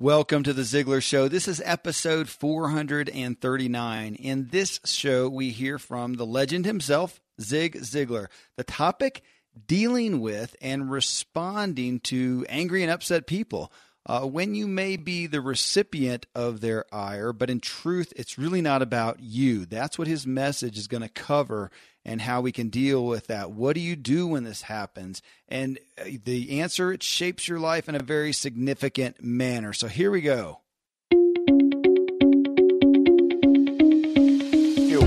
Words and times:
Welcome 0.00 0.44
to 0.44 0.52
the 0.52 0.62
Ziglar 0.62 1.02
Show. 1.02 1.26
This 1.26 1.48
is 1.48 1.60
episode 1.64 2.28
439. 2.28 4.14
In 4.14 4.46
this 4.52 4.78
show, 4.84 5.28
we 5.28 5.50
hear 5.50 5.76
from 5.76 6.14
the 6.14 6.24
legend 6.24 6.66
himself, 6.66 7.20
Zig 7.40 7.74
Ziglar. 7.78 8.28
The 8.56 8.62
topic 8.62 9.24
dealing 9.66 10.20
with 10.20 10.54
and 10.62 10.88
responding 10.88 11.98
to 11.98 12.46
angry 12.48 12.84
and 12.84 12.92
upset 12.92 13.26
people. 13.26 13.72
Uh, 14.08 14.22
when 14.22 14.54
you 14.54 14.66
may 14.66 14.96
be 14.96 15.26
the 15.26 15.40
recipient 15.40 16.26
of 16.34 16.62
their 16.62 16.86
ire, 16.94 17.30
but 17.32 17.50
in 17.50 17.60
truth, 17.60 18.10
it's 18.16 18.38
really 18.38 18.62
not 18.62 18.80
about 18.80 19.20
you. 19.20 19.66
That's 19.66 19.98
what 19.98 20.08
his 20.08 20.26
message 20.26 20.78
is 20.78 20.88
going 20.88 21.02
to 21.02 21.10
cover 21.10 21.70
and 22.06 22.22
how 22.22 22.40
we 22.40 22.50
can 22.50 22.70
deal 22.70 23.04
with 23.04 23.26
that. 23.26 23.50
What 23.50 23.74
do 23.74 23.80
you 23.80 23.94
do 23.94 24.26
when 24.26 24.44
this 24.44 24.62
happens? 24.62 25.20
And 25.46 25.78
uh, 26.00 26.04
the 26.24 26.60
answer, 26.60 26.90
it 26.90 27.02
shapes 27.02 27.46
your 27.46 27.60
life 27.60 27.86
in 27.86 27.94
a 27.94 28.02
very 28.02 28.32
significant 28.32 29.22
manner. 29.22 29.74
So 29.74 29.88
here 29.88 30.10
we 30.10 30.22
go. 30.22 30.60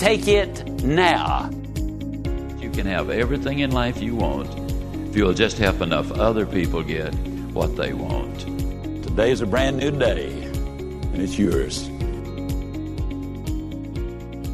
Take 0.00 0.28
it 0.28 0.82
now. 0.82 1.50
You 2.58 2.70
can 2.70 2.86
have 2.86 3.10
everything 3.10 3.58
in 3.58 3.70
life 3.70 4.00
you 4.00 4.16
want 4.16 4.48
if 5.10 5.14
you'll 5.14 5.34
just 5.34 5.58
help 5.58 5.82
enough 5.82 6.10
other 6.12 6.46
people 6.46 6.82
get 6.82 7.14
what 7.52 7.76
they 7.76 7.92
want. 7.92 8.40
Today 9.04 9.30
is 9.30 9.42
a 9.42 9.46
brand 9.46 9.76
new 9.76 9.90
day, 9.90 10.32
and 10.32 11.20
it's 11.20 11.38
yours. 11.38 11.86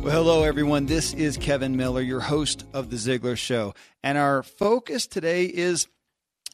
Well, 0.03 0.12
hello, 0.12 0.42
everyone. 0.42 0.86
This 0.86 1.14
is 1.14 1.36
Kevin 1.36 1.77
Miller, 1.77 2.03
your 2.03 2.19
host 2.19 2.64
of 2.72 2.91
The 2.91 2.97
Ziglar 2.97 3.38
Show. 3.38 3.72
And 4.03 4.19
our 4.19 4.42
focus 4.42 5.06
today 5.06 5.44
is 5.44 5.86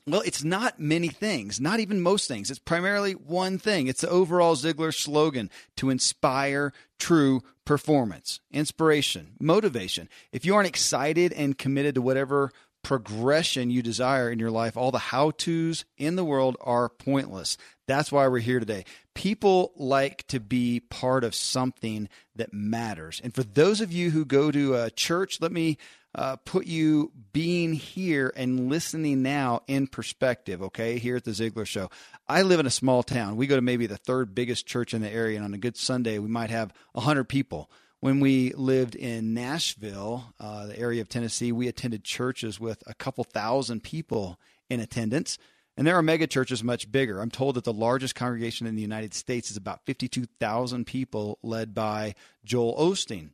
well, 0.06 0.22
it's 0.22 0.42
not 0.42 0.80
many 0.80 1.08
things, 1.08 1.60
not 1.60 1.78
even 1.80 2.00
most 2.00 2.26
things. 2.26 2.50
It's 2.50 2.58
primarily 2.58 3.12
one 3.12 3.58
thing. 3.58 3.86
It's 3.86 4.00
the 4.00 4.08
overall 4.08 4.56
Ziglar 4.56 4.92
slogan 4.92 5.48
to 5.76 5.90
inspire 5.90 6.72
true 6.98 7.42
performance, 7.64 8.40
inspiration, 8.50 9.32
motivation. 9.40 10.08
If 10.32 10.44
you 10.44 10.54
aren't 10.54 10.68
excited 10.68 11.32
and 11.32 11.56
committed 11.56 11.94
to 11.94 12.02
whatever 12.02 12.50
progression 12.82 13.70
you 13.70 13.82
desire 13.82 14.30
in 14.30 14.38
your 14.38 14.50
life, 14.50 14.76
all 14.76 14.90
the 14.90 14.98
how 14.98 15.30
to's 15.30 15.84
in 15.96 16.16
the 16.16 16.24
world 16.24 16.56
are 16.60 16.88
pointless. 16.88 17.56
That's 17.86 18.12
why 18.12 18.26
we're 18.28 18.38
here 18.38 18.60
today. 18.60 18.84
People 19.14 19.72
like 19.76 20.26
to 20.28 20.40
be 20.40 20.80
part 20.80 21.24
of 21.24 21.34
something 21.34 22.08
that 22.36 22.52
matters. 22.52 23.20
And 23.22 23.34
for 23.34 23.42
those 23.42 23.80
of 23.80 23.92
you 23.92 24.10
who 24.10 24.24
go 24.24 24.50
to 24.50 24.74
a 24.74 24.90
church, 24.90 25.40
let 25.40 25.52
me 25.52 25.78
uh, 26.14 26.36
put 26.44 26.66
you 26.66 27.12
being 27.32 27.72
here 27.72 28.32
and 28.36 28.68
listening 28.68 29.22
now 29.22 29.62
in 29.66 29.86
perspective, 29.86 30.62
okay, 30.62 30.98
here 30.98 31.16
at 31.16 31.24
the 31.24 31.30
Ziglar 31.30 31.66
Show. 31.66 31.90
I 32.28 32.42
live 32.42 32.60
in 32.60 32.66
a 32.66 32.70
small 32.70 33.02
town. 33.02 33.36
We 33.36 33.46
go 33.46 33.56
to 33.56 33.62
maybe 33.62 33.86
the 33.86 33.96
third 33.96 34.34
biggest 34.34 34.66
church 34.66 34.94
in 34.94 35.02
the 35.02 35.10
area, 35.10 35.36
and 35.36 35.44
on 35.44 35.54
a 35.54 35.58
good 35.58 35.76
Sunday, 35.76 36.18
we 36.18 36.28
might 36.28 36.50
have 36.50 36.72
100 36.92 37.24
people. 37.24 37.70
When 38.02 38.18
we 38.18 38.50
lived 38.54 38.96
in 38.96 39.32
Nashville, 39.32 40.34
uh, 40.40 40.66
the 40.66 40.76
area 40.76 41.00
of 41.02 41.08
Tennessee, 41.08 41.52
we 41.52 41.68
attended 41.68 42.02
churches 42.02 42.58
with 42.58 42.82
a 42.88 42.94
couple 42.94 43.22
thousand 43.22 43.84
people 43.84 44.40
in 44.68 44.80
attendance. 44.80 45.38
And 45.76 45.86
there 45.86 45.94
are 45.94 46.02
mega 46.02 46.26
churches 46.26 46.64
much 46.64 46.90
bigger. 46.90 47.20
I'm 47.20 47.30
told 47.30 47.54
that 47.54 47.62
the 47.62 47.72
largest 47.72 48.16
congregation 48.16 48.66
in 48.66 48.74
the 48.74 48.82
United 48.82 49.14
States 49.14 49.52
is 49.52 49.56
about 49.56 49.86
52,000 49.86 50.84
people, 50.84 51.38
led 51.44 51.74
by 51.74 52.16
Joel 52.44 52.76
Osteen. 52.76 53.30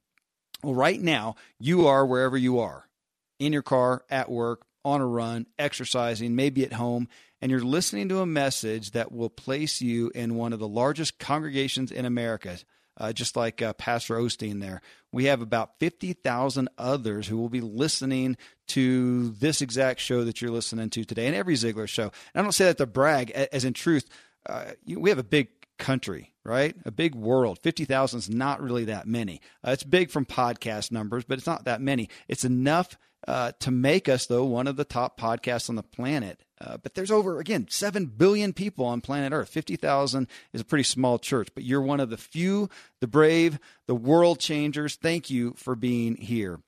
Well, 0.62 0.75
right 0.75 1.00
now, 1.00 1.37
you 1.59 1.87
are 1.87 2.04
wherever 2.04 2.37
you 2.37 2.59
are 2.59 2.91
in 3.38 3.54
your 3.54 3.62
car, 3.62 4.04
at 4.10 4.31
work, 4.31 4.66
on 4.84 5.00
a 5.00 5.06
run, 5.06 5.47
exercising, 5.59 6.37
maybe 6.37 6.62
at 6.62 6.75
home, 6.75 7.09
and 7.41 7.50
you're 7.50 7.60
listening 7.60 8.10
to 8.10 8.20
a 8.20 8.26
message 8.26 8.91
that 8.91 9.12
will 9.12 9.31
place 9.31 9.81
you 9.81 10.12
in 10.14 10.34
one 10.34 10.53
of 10.53 10.59
the 10.59 10.69
largest 10.69 11.19
congregations 11.19 11.91
in 11.91 12.04
America. 12.04 12.59
Uh, 12.98 13.12
just 13.12 13.36
like 13.36 13.62
uh, 13.62 13.72
Pastor 13.75 14.16
Osteen 14.16 14.60
there. 14.60 14.82
We 15.12 15.26
have 15.26 15.41
about 15.41 15.78
50,000 15.78 16.69
others 16.76 17.28
who 17.28 17.38
will 17.38 17.48
be 17.48 17.60
listening 17.60 18.36
to 18.69 19.31
this 19.31 19.62
exact 19.62 20.00
show 20.00 20.25
that 20.25 20.42
you're 20.42 20.50
listening 20.50 20.91
to 20.91 21.04
today 21.04 21.26
and 21.26 21.37
every 21.37 21.54
Ziglar 21.54 21.88
show. 21.88 22.03
And 22.03 22.12
I 22.34 22.42
don't 22.42 22.53
say 22.53 22.66
that 22.66 22.78
to 22.78 22.87
brag, 22.87 23.31
as 23.31 23.64
in 23.64 23.72
truth, 23.72 24.08
uh, 24.47 24.72
we 24.87 25.10
have 25.10 25.19
a 25.19 25.25
big 25.25 25.48
country, 25.78 26.34
right? 26.44 26.75
A 26.84 26.91
big 26.91 27.14
world. 27.14 27.60
50,000 27.62 28.19
is 28.19 28.28
not 28.28 28.60
really 28.60 28.87
that 28.87 29.06
many. 29.06 29.41
Uh, 29.66 29.70
it's 29.70 29.84
big 29.84 30.10
from 30.10 30.26
podcast 30.26 30.91
numbers, 30.91 31.25
but 31.25 31.38
it's 31.38 31.47
not 31.47 31.64
that 31.64 31.81
many. 31.81 32.08
It's 32.26 32.44
enough 32.44 32.98
uh, 33.28 33.53
to 33.61 33.71
make 33.71 34.09
us, 34.09 34.25
though, 34.25 34.47
one 34.47 34.66
of 34.66 34.77
the 34.77 34.87
top 34.87 35.21
podcasts 35.21 35.69
on 35.69 35.77
the 35.77 35.83
planet. 35.83 36.43
Uh, 36.59 36.78
but 36.78 36.94
there's 36.94 37.11
over, 37.11 37.39
again, 37.39 37.66
7 37.69 38.06
billion 38.06 38.55
people 38.55 38.87
on 38.87 39.03
planet 39.03 39.34
Earth. 39.34 39.50
50,000 39.50 40.27
is 40.55 40.62
a 40.62 40.65
pretty 40.65 40.83
small 40.83 41.19
church, 41.19 41.49
but 41.55 41.62
you're 41.62 41.83
one 41.83 42.00
of 42.00 42.09
the 42.09 42.17
few, 42.17 42.71
the 43.03 43.06
brave, 43.06 43.59
the 43.87 43.94
world 43.94 44.41
changers. 44.41 44.97
Thank 44.97 45.28
you 45.28 45.53
for 45.59 45.77
being 45.77 46.17
here. 46.17 46.61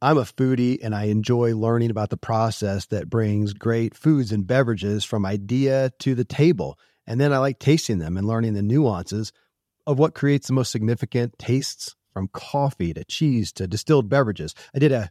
I'm 0.00 0.18
a 0.18 0.22
foodie 0.22 0.78
and 0.80 0.94
I 0.94 1.06
enjoy 1.06 1.56
learning 1.56 1.90
about 1.90 2.10
the 2.10 2.16
process 2.16 2.86
that 2.86 3.10
brings 3.10 3.52
great 3.52 3.96
foods 3.96 4.30
and 4.30 4.46
beverages 4.46 5.04
from 5.04 5.26
idea 5.26 5.90
to 5.98 6.14
the 6.14 6.24
table. 6.24 6.78
And 7.08 7.20
then 7.20 7.32
I 7.32 7.38
like 7.38 7.58
tasting 7.58 7.98
them 7.98 8.16
and 8.16 8.24
learning 8.24 8.54
the 8.54 8.62
nuances 8.62 9.32
of 9.84 9.98
what 9.98 10.14
creates 10.14 10.46
the 10.46 10.52
most 10.52 10.70
significant 10.70 11.36
tastes 11.40 11.96
from 12.12 12.28
coffee 12.28 12.94
to 12.94 13.02
cheese 13.02 13.50
to 13.54 13.66
distilled 13.66 14.08
beverages. 14.08 14.54
I 14.72 14.78
did 14.78 14.92
a 14.92 15.10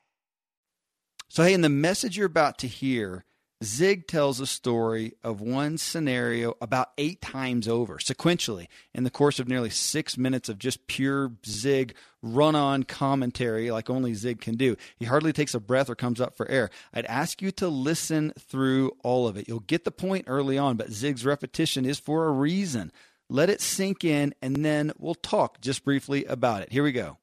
So, 1.33 1.43
hey, 1.43 1.53
in 1.53 1.61
the 1.61 1.69
message 1.69 2.17
you're 2.17 2.25
about 2.25 2.57
to 2.57 2.67
hear, 2.67 3.23
Zig 3.63 4.05
tells 4.05 4.41
a 4.41 4.45
story 4.45 5.13
of 5.23 5.39
one 5.39 5.77
scenario 5.77 6.55
about 6.59 6.89
eight 6.97 7.21
times 7.21 7.69
over, 7.69 7.99
sequentially, 7.99 8.67
in 8.93 9.05
the 9.05 9.09
course 9.09 9.39
of 9.39 9.47
nearly 9.47 9.69
six 9.69 10.17
minutes 10.17 10.49
of 10.49 10.59
just 10.59 10.87
pure 10.87 11.31
Zig 11.45 11.95
run 12.21 12.53
on 12.53 12.83
commentary 12.83 13.71
like 13.71 13.89
only 13.89 14.13
Zig 14.13 14.41
can 14.41 14.57
do. 14.57 14.75
He 14.97 15.05
hardly 15.05 15.31
takes 15.31 15.53
a 15.53 15.61
breath 15.61 15.89
or 15.89 15.95
comes 15.95 16.19
up 16.19 16.35
for 16.35 16.51
air. 16.51 16.69
I'd 16.93 17.05
ask 17.05 17.41
you 17.41 17.51
to 17.51 17.69
listen 17.69 18.33
through 18.37 18.91
all 19.01 19.25
of 19.25 19.37
it. 19.37 19.47
You'll 19.47 19.61
get 19.61 19.85
the 19.85 19.91
point 19.91 20.25
early 20.27 20.57
on, 20.57 20.75
but 20.75 20.91
Zig's 20.91 21.25
repetition 21.25 21.85
is 21.85 21.97
for 21.97 22.27
a 22.27 22.31
reason. 22.31 22.91
Let 23.29 23.49
it 23.49 23.61
sink 23.61 24.03
in, 24.03 24.33
and 24.41 24.65
then 24.65 24.91
we'll 24.97 25.15
talk 25.15 25.61
just 25.61 25.85
briefly 25.85 26.25
about 26.25 26.61
it. 26.61 26.73
Here 26.73 26.83
we 26.83 26.91
go. 26.91 27.19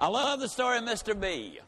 I 0.00 0.08
love 0.08 0.40
the 0.40 0.48
story 0.48 0.78
of 0.78 0.82
Mr. 0.82 1.14
B. 1.18 1.60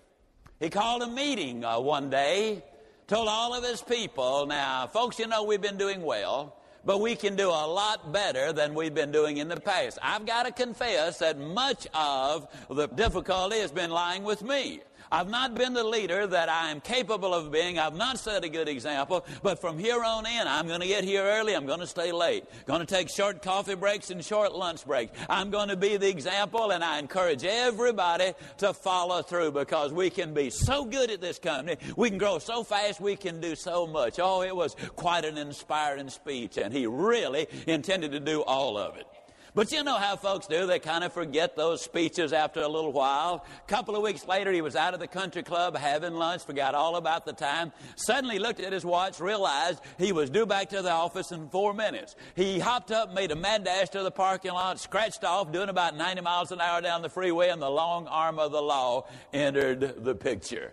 He 0.64 0.70
called 0.70 1.02
a 1.02 1.06
meeting 1.06 1.62
uh, 1.62 1.78
one 1.78 2.08
day 2.08 2.62
told 3.06 3.28
all 3.28 3.52
of 3.52 3.62
his 3.62 3.82
people, 3.82 4.46
now, 4.46 4.87
folks, 4.87 5.19
you 5.19 5.26
know 5.26 5.43
we've 5.44 5.61
been 5.61 5.76
doing 5.76 6.00
well, 6.00 6.56
but 6.87 7.02
we 7.02 7.16
can 7.16 7.37
do 7.37 7.50
a 7.50 7.66
lot 7.69 8.14
better 8.14 8.50
than 8.50 8.72
we've 8.72 8.94
been 8.94 9.12
doing 9.12 9.37
in 9.37 9.49
the 9.49 9.61
past. 9.61 9.99
I've 10.00 10.25
got 10.25 10.44
to 10.46 10.52
confess 10.52 11.19
that 11.19 11.38
much 11.38 11.87
of 11.93 12.49
the 12.70 12.87
difficulty 12.87 13.58
has 13.58 13.72
been 13.72 13.90
lying 13.90 14.22
with 14.22 14.43
me. 14.43 14.81
I've 15.11 15.29
not 15.29 15.55
been 15.55 15.75
the 15.75 15.85
leader 15.85 16.27
that 16.27 16.49
I 16.49 16.71
am 16.71 16.81
capable 16.81 17.35
of 17.35 17.51
being. 17.51 17.79
I've 17.79 17.97
not 17.97 18.19
set 18.19 18.45
a 18.45 18.49
good 18.49 18.69
example. 18.69 19.25
But 19.43 19.61
from 19.61 19.79
here 19.79 20.03
on 20.03 20.27
in, 20.27 20.47
I'm 20.47 20.67
going 20.67 20.81
to 20.81 20.87
get 20.87 21.05
here 21.05 21.23
early. 21.23 21.55
I'm 21.55 21.67
going 21.67 21.81
to 21.81 21.87
stay 21.87 22.12
late. 22.12 22.45
Going 22.67 22.81
to 22.81 22.87
take 22.87 23.09
short 23.09 23.43
coffee 23.43 23.75
breaks 23.75 24.11
and 24.11 24.25
short 24.25 24.55
lunch 24.55 24.85
breaks. 24.85 25.12
I'm 25.29 25.51
going 25.51 25.69
to 25.69 25.77
be 25.77 25.97
the 25.97 26.09
example, 26.09 26.71
and 26.71 26.83
I 26.83 26.99
encourage 26.99 27.45
everybody 27.45 28.33
to 28.59 28.73
follow 28.73 29.23
through 29.23 29.53
because 29.53 29.93
we 29.93 30.11
can 30.11 30.35
be 30.35 30.51
so 30.51 30.85
good 30.85 31.11
at 31.11 31.21
this 31.21 31.39
company. 31.39 31.77
We 31.97 32.11
can 32.11 32.19
grow 32.19 32.39
so 32.39 32.65
fast. 32.65 33.01
We 33.01 33.17
can 33.17 33.41
do 33.41 33.55
so 33.55 33.87
much. 33.87 34.19
Oh, 34.19 34.43
it 34.43 34.55
was 34.55 34.77
quite 34.97 35.25
an 35.25 35.39
inspiring 35.39 36.09
speech, 36.09 36.56
and 36.56 36.73
he 36.73 36.87
really 36.87 37.47
intended 37.67 38.12
to 38.12 38.21
do 38.21 38.43
all 38.43 38.79
of 38.79 38.97
it. 38.97 39.06
But 39.55 39.71
you 39.71 39.85
know 39.85 39.99
how 39.99 40.17
folks 40.17 40.49
do. 40.49 40.67
They 40.67 40.81
kind 40.81 41.05
of 41.05 41.12
forget 41.12 41.55
those 41.55 41.81
speeches 41.81 42.33
after 42.33 42.61
a 42.61 42.67
little 42.67 42.93
while. 42.93 43.47
A 43.62 43.69
couple 43.69 43.95
of 43.95 44.03
weeks 44.03 44.27
later, 44.27 44.51
he 44.51 44.61
was 44.61 44.75
out 44.75 44.95
of 44.95 45.01
the 45.01 45.06
country 45.06 45.45
club 45.45 45.77
having 45.77 46.15
lunch, 46.15 46.45
forgot 46.45 46.75
all 46.75 46.97
about 46.97 47.25
the 47.25 47.33
time. 47.33 47.73
Suddenly 47.95 48.41
looked 48.41 48.59
at 48.59 48.73
his 48.73 48.85
watch, 48.85 49.21
realized 49.21 49.81
he 49.97 50.11
was 50.11 50.29
due 50.29 50.45
back 50.45 50.71
to 50.71 50.83
the 50.83 50.91
office 50.91 51.31
in 51.31 51.49
four 51.51 51.73
minutes. 51.73 52.17
He 52.35 52.59
hopped 52.59 52.91
up, 52.91 53.15
made 53.15 53.31
a 53.31 53.37
mad 53.37 53.62
dash 53.62 53.91
to 53.91 54.03
the 54.03 54.11
parking 54.11 54.53
lot, 54.53 54.81
scratched 54.81 55.23
off, 55.23 55.53
doing 55.53 55.69
about 55.69 55.97
90 55.97 56.23
miles 56.23 56.51
an 56.51 56.61
hour 56.61 56.81
down 56.81 57.03
the 57.03 57.09
freeway, 57.09 57.51
and 57.51 57.62
the 57.62 57.71
long 57.71 58.09
arm 58.09 58.41
of 58.41 58.51
the 58.51 58.62
law 58.62 59.06
entered 59.33 60.03
the 60.05 60.17
picture. 60.17 60.73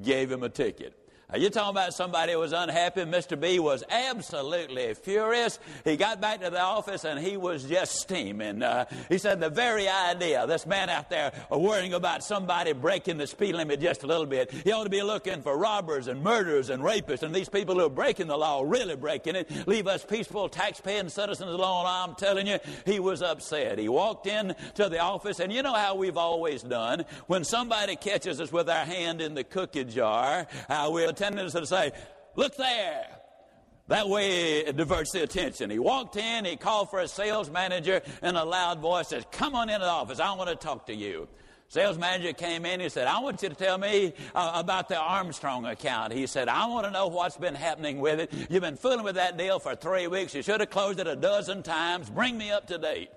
Gave 0.00 0.30
him 0.30 0.44
a 0.44 0.48
ticket. 0.48 1.01
You're 1.34 1.48
talking 1.48 1.70
about 1.70 1.94
somebody 1.94 2.32
who 2.32 2.38
was 2.38 2.52
unhappy. 2.52 3.02
Mr. 3.02 3.40
B 3.40 3.58
was 3.58 3.82
absolutely 3.88 4.92
furious. 4.92 5.58
He 5.82 5.96
got 5.96 6.20
back 6.20 6.42
to 6.42 6.50
the 6.50 6.60
office 6.60 7.04
and 7.04 7.18
he 7.18 7.38
was 7.38 7.64
just 7.64 7.96
steaming. 7.96 8.62
Uh, 8.62 8.84
he 9.08 9.16
said 9.16 9.40
the 9.40 9.48
very 9.48 9.88
idea, 9.88 10.46
this 10.46 10.66
man 10.66 10.90
out 10.90 11.08
there 11.08 11.32
worrying 11.50 11.94
about 11.94 12.22
somebody 12.22 12.74
breaking 12.74 13.16
the 13.16 13.26
speed 13.26 13.54
limit 13.54 13.80
just 13.80 14.02
a 14.02 14.06
little 14.06 14.26
bit, 14.26 14.50
he 14.50 14.72
ought 14.72 14.84
to 14.84 14.90
be 14.90 15.02
looking 15.02 15.40
for 15.40 15.56
robbers 15.56 16.06
and 16.06 16.22
murderers 16.22 16.68
and 16.68 16.82
rapists 16.82 17.22
and 17.22 17.34
these 17.34 17.48
people 17.48 17.76
who 17.76 17.86
are 17.86 17.90
breaking 17.90 18.26
the 18.26 18.36
law, 18.36 18.62
really 18.62 18.96
breaking 18.96 19.34
it, 19.34 19.50
leave 19.66 19.86
us 19.86 20.04
peaceful 20.04 20.50
taxpaying 20.50 21.10
citizens 21.10 21.50
alone. 21.50 21.86
I'm 21.88 22.14
telling 22.14 22.46
you, 22.46 22.58
he 22.84 23.00
was 23.00 23.22
upset. 23.22 23.78
He 23.78 23.88
walked 23.88 24.26
in 24.26 24.54
to 24.74 24.90
the 24.90 24.98
office 24.98 25.40
and 25.40 25.50
you 25.50 25.62
know 25.62 25.72
how 25.72 25.94
we've 25.94 26.18
always 26.18 26.62
done. 26.62 27.06
When 27.26 27.42
somebody 27.44 27.96
catches 27.96 28.38
us 28.38 28.52
with 28.52 28.68
our 28.68 28.84
hand 28.84 29.22
in 29.22 29.34
the 29.34 29.44
cookie 29.44 29.84
jar, 29.84 30.46
how 30.68 30.90
we'll 30.90 31.14
tendency 31.22 31.60
to 31.60 31.66
say, 31.66 31.92
Look 32.34 32.56
there. 32.56 33.06
That 33.88 34.08
way 34.08 34.60
it 34.60 34.76
diverts 34.76 35.12
the 35.12 35.22
attention. 35.22 35.68
He 35.68 35.78
walked 35.78 36.16
in, 36.16 36.44
he 36.44 36.56
called 36.56 36.88
for 36.88 37.00
a 37.00 37.08
sales 37.08 37.50
manager 37.50 38.00
in 38.22 38.36
a 38.36 38.44
loud 38.44 38.80
voice, 38.80 39.08
says, 39.08 39.24
Come 39.32 39.54
on 39.54 39.68
into 39.68 39.84
the 39.84 39.90
office, 39.90 40.20
I 40.20 40.32
want 40.34 40.50
to 40.50 40.56
talk 40.56 40.86
to 40.86 40.94
you. 40.94 41.28
Sales 41.68 41.96
manager 41.96 42.34
came 42.34 42.66
in, 42.66 42.80
he 42.80 42.90
said, 42.90 43.06
I 43.06 43.20
want 43.20 43.42
you 43.42 43.48
to 43.48 43.54
tell 43.54 43.78
me 43.78 44.12
uh, 44.34 44.52
about 44.54 44.90
the 44.90 44.98
Armstrong 44.98 45.64
account. 45.64 46.12
He 46.12 46.26
said, 46.26 46.48
I 46.48 46.66
want 46.66 46.84
to 46.84 46.90
know 46.90 47.06
what's 47.06 47.38
been 47.38 47.54
happening 47.54 47.98
with 47.98 48.20
it. 48.20 48.32
You've 48.50 48.62
been 48.62 48.76
fooling 48.76 49.04
with 49.04 49.14
that 49.14 49.38
deal 49.38 49.58
for 49.58 49.74
three 49.74 50.06
weeks. 50.06 50.34
You 50.34 50.42
should 50.42 50.60
have 50.60 50.68
closed 50.68 51.00
it 51.00 51.06
a 51.06 51.16
dozen 51.16 51.62
times. 51.62 52.10
Bring 52.10 52.36
me 52.36 52.50
up 52.50 52.66
to 52.66 52.76
date. 52.76 53.08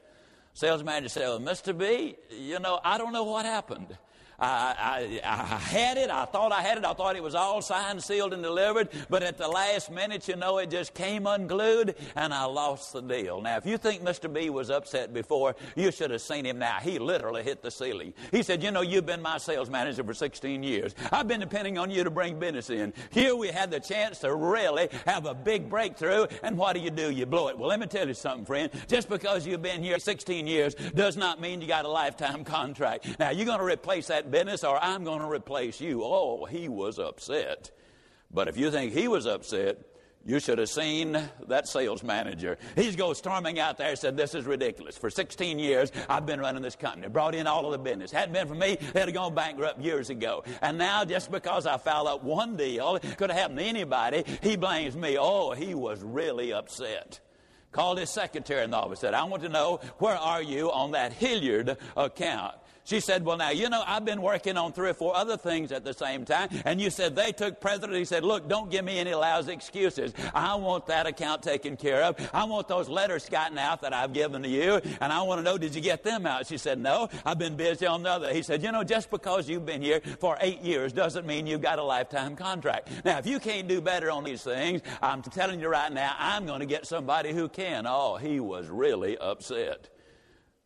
Sales 0.53 0.85
manager 0.85 1.09
said, 1.09 1.27
well, 1.27 1.39
Mr. 1.41 1.77
B, 1.77 2.15
you 2.31 2.59
know, 2.59 2.79
I 2.81 2.97
don't 2.97 3.11
know 3.11 3.25
what 3.25 3.45
happened. 3.45 3.97
I, 4.39 5.19
I, 5.23 5.29
I, 5.29 5.57
had 5.59 5.97
it. 5.97 6.09
I 6.09 6.25
thought 6.25 6.51
I 6.51 6.61
had 6.61 6.77
it. 6.77 6.85
I 6.85 6.93
thought 6.93 7.15
it 7.15 7.23
was 7.23 7.35
all 7.35 7.61
signed, 7.61 8.03
sealed, 8.03 8.33
and 8.33 8.43
delivered. 8.43 8.89
But 9.09 9.23
at 9.23 9.37
the 9.37 9.47
last 9.47 9.91
minute, 9.91 10.27
you 10.27 10.35
know, 10.35 10.57
it 10.57 10.69
just 10.69 10.93
came 10.93 11.25
unglued, 11.27 11.95
and 12.15 12.33
I 12.33 12.45
lost 12.45 12.93
the 12.93 13.01
deal. 13.01 13.41
Now, 13.41 13.57
if 13.57 13.65
you 13.65 13.77
think 13.77 14.03
Mr. 14.03 14.31
B 14.31 14.49
was 14.49 14.69
upset 14.69 15.13
before, 15.13 15.55
you 15.75 15.91
should 15.91 16.11
have 16.11 16.21
seen 16.21 16.45
him 16.45 16.59
now. 16.59 16.79
He 16.81 16.99
literally 16.99 17.43
hit 17.43 17.61
the 17.61 17.71
ceiling. 17.71 18.13
He 18.31 18.43
said, 18.43 18.61
You 18.63 18.71
know, 18.71 18.81
you've 18.81 19.05
been 19.05 19.21
my 19.21 19.37
sales 19.37 19.69
manager 19.69 20.03
for 20.03 20.13
16 20.13 20.63
years. 20.63 20.95
I've 21.11 21.27
been 21.27 21.39
depending 21.39 21.77
on 21.77 21.89
you 21.89 22.03
to 22.03 22.11
bring 22.11 22.39
business 22.39 22.69
in. 22.69 22.93
Here 23.11 23.35
we 23.35 23.47
had 23.47 23.71
the 23.71 23.79
chance 23.79 24.19
to 24.19 24.35
really 24.35 24.89
have 25.05 25.25
a 25.25 25.33
big 25.33 25.69
breakthrough, 25.69 26.27
and 26.43 26.57
what 26.57 26.73
do 26.73 26.81
you 26.81 26.91
do? 26.91 27.11
You 27.11 27.25
blow 27.25 27.47
it. 27.47 27.57
Well, 27.57 27.69
let 27.69 27.79
me 27.79 27.87
tell 27.87 28.07
you 28.07 28.13
something, 28.13 28.45
friend. 28.45 28.69
Just 28.87 29.09
because 29.09 29.47
you've 29.47 29.61
been 29.61 29.83
here 29.83 29.99
16 29.99 30.47
years 30.47 30.75
does 30.75 31.15
not 31.17 31.39
mean 31.39 31.61
you 31.61 31.67
got 31.67 31.85
a 31.85 31.89
lifetime 31.89 32.43
contract. 32.55 33.19
Now, 33.19 33.29
you're 33.29 33.45
going 33.45 33.59
to 33.59 33.65
replace 33.65 34.07
that 34.07 34.24
business 34.31 34.63
or 34.63 34.77
I'm 34.83 35.03
going 35.03 35.21
to 35.21 35.29
replace 35.29 35.79
you. 35.79 36.03
Oh, 36.03 36.45
he 36.45 36.67
was 36.67 36.99
upset. 36.99 37.71
But 38.31 38.47
if 38.47 38.57
you 38.57 38.71
think 38.71 38.93
he 38.93 39.07
was 39.07 39.25
upset, 39.25 39.79
you 40.27 40.39
should 40.39 40.57
have 40.57 40.69
seen 40.69 41.17
that 41.47 41.67
sales 41.67 42.03
manager. 42.03 42.57
He's 42.75 42.95
go 42.95 43.13
storming 43.13 43.59
out 43.59 43.77
there 43.77 43.89
and 43.89 43.97
said, 43.97 44.17
This 44.17 44.33
is 44.33 44.45
ridiculous. 44.45 44.97
For 44.97 45.11
16 45.11 45.59
years, 45.59 45.91
I've 46.09 46.25
been 46.25 46.39
running 46.39 46.63
this 46.63 46.75
company, 46.75 47.07
brought 47.09 47.35
in 47.35 47.45
all 47.45 47.65
of 47.65 47.71
the 47.71 47.77
business. 47.77 48.11
Hadn't 48.11 48.33
been 48.33 48.47
for 48.47 48.55
me, 48.55 48.77
they'd 48.93 49.01
have 49.01 49.13
gone 49.13 49.35
bankrupt 49.35 49.79
years 49.79 50.09
ago. 50.09 50.43
And 50.63 50.79
now, 50.79 51.05
just 51.05 51.31
because 51.31 51.67
I 51.67 51.77
fouled 51.77 52.07
up 52.07 52.23
one 52.23 52.57
deal, 52.57 52.97
could 53.17 53.29
have 53.29 53.39
happened 53.39 53.59
to 53.59 53.65
anybody, 53.65 54.23
he 54.41 54.55
blames 54.55 54.95
me. 54.95 55.15
Oh, 55.19 55.51
he 55.51 55.75
was 55.75 56.01
really 56.01 56.51
upset. 56.51 57.19
Called 57.71 57.99
his 57.99 58.09
secretary 58.09 58.63
in 58.63 58.71
the 58.71 58.77
office, 58.77 59.01
said, 59.01 59.13
I 59.13 59.25
want 59.25 59.43
to 59.43 59.49
know, 59.49 59.79
where 59.99 60.15
are 60.15 60.41
you 60.41 60.71
on 60.71 60.91
that 60.91 61.13
Hilliard 61.13 61.77
account? 61.95 62.55
She 62.85 62.99
said, 62.99 63.25
Well, 63.25 63.37
now, 63.37 63.49
you 63.49 63.67
know, 63.69 63.83
I've 63.85 64.05
been 64.05 64.21
working 64.21 64.57
on 64.57 64.71
three 64.71 64.89
or 64.89 64.93
four 64.93 65.15
other 65.15 65.37
things 65.37 65.71
at 65.71 65.83
the 65.83 65.93
same 65.93 66.23
time. 66.23 66.49
And 66.65 66.79
you 66.79 66.91
said 66.91 67.15
they 67.15 67.31
took 67.31 67.59
precedent. 67.59 67.97
He 67.97 68.05
said, 68.05 68.23
Look, 68.23 68.47
don't 68.47 68.69
give 68.69 68.85
me 68.85 68.99
any 68.99 69.13
lousy 69.13 69.51
excuses. 69.53 70.13
I 70.33 70.55
want 70.55 70.85
that 70.85 71.07
account 71.07 71.41
taken 71.41 71.77
care 71.77 72.03
of. 72.03 72.29
I 72.31 72.43
want 72.45 72.67
those 72.67 72.87
letters 72.87 73.27
gotten 73.27 73.57
out 73.57 73.81
that 73.81 73.91
I've 73.91 74.13
given 74.13 74.43
to 74.43 74.47
you. 74.49 74.79
And 75.01 75.11
I 75.11 75.23
want 75.23 75.39
to 75.39 75.43
know, 75.43 75.57
did 75.57 75.73
you 75.73 75.81
get 75.81 76.03
them 76.03 76.27
out? 76.27 76.45
She 76.45 76.57
said, 76.57 76.79
No, 76.79 77.09
I've 77.25 77.39
been 77.39 77.55
busy 77.55 77.87
on 77.87 78.03
the 78.03 78.09
other. 78.11 78.31
He 78.31 78.43
said, 78.43 78.61
You 78.61 78.71
know, 78.71 78.83
just 78.83 79.09
because 79.09 79.49
you've 79.49 79.65
been 79.65 79.81
here 79.81 79.99
for 80.19 80.37
eight 80.39 80.61
years 80.61 80.93
doesn't 80.93 81.25
mean 81.25 81.47
you've 81.47 81.61
got 81.61 81.79
a 81.79 81.83
lifetime 81.83 82.35
contract. 82.35 82.89
Now, 83.03 83.17
if 83.17 83.25
you 83.25 83.39
can't 83.39 83.67
do 83.67 83.81
better 83.81 84.11
on 84.11 84.23
these 84.23 84.43
things, 84.43 84.81
I'm 85.01 85.23
telling 85.23 85.59
you 85.59 85.69
right 85.69 85.91
now, 85.91 86.13
I'm 86.19 86.45
going 86.45 86.59
to 86.59 86.67
get 86.67 86.85
somebody 86.85 87.33
who 87.33 87.49
can. 87.49 87.85
Oh, 87.87 88.17
he 88.17 88.39
was 88.39 88.67
really 88.67 89.17
upset. 89.17 89.89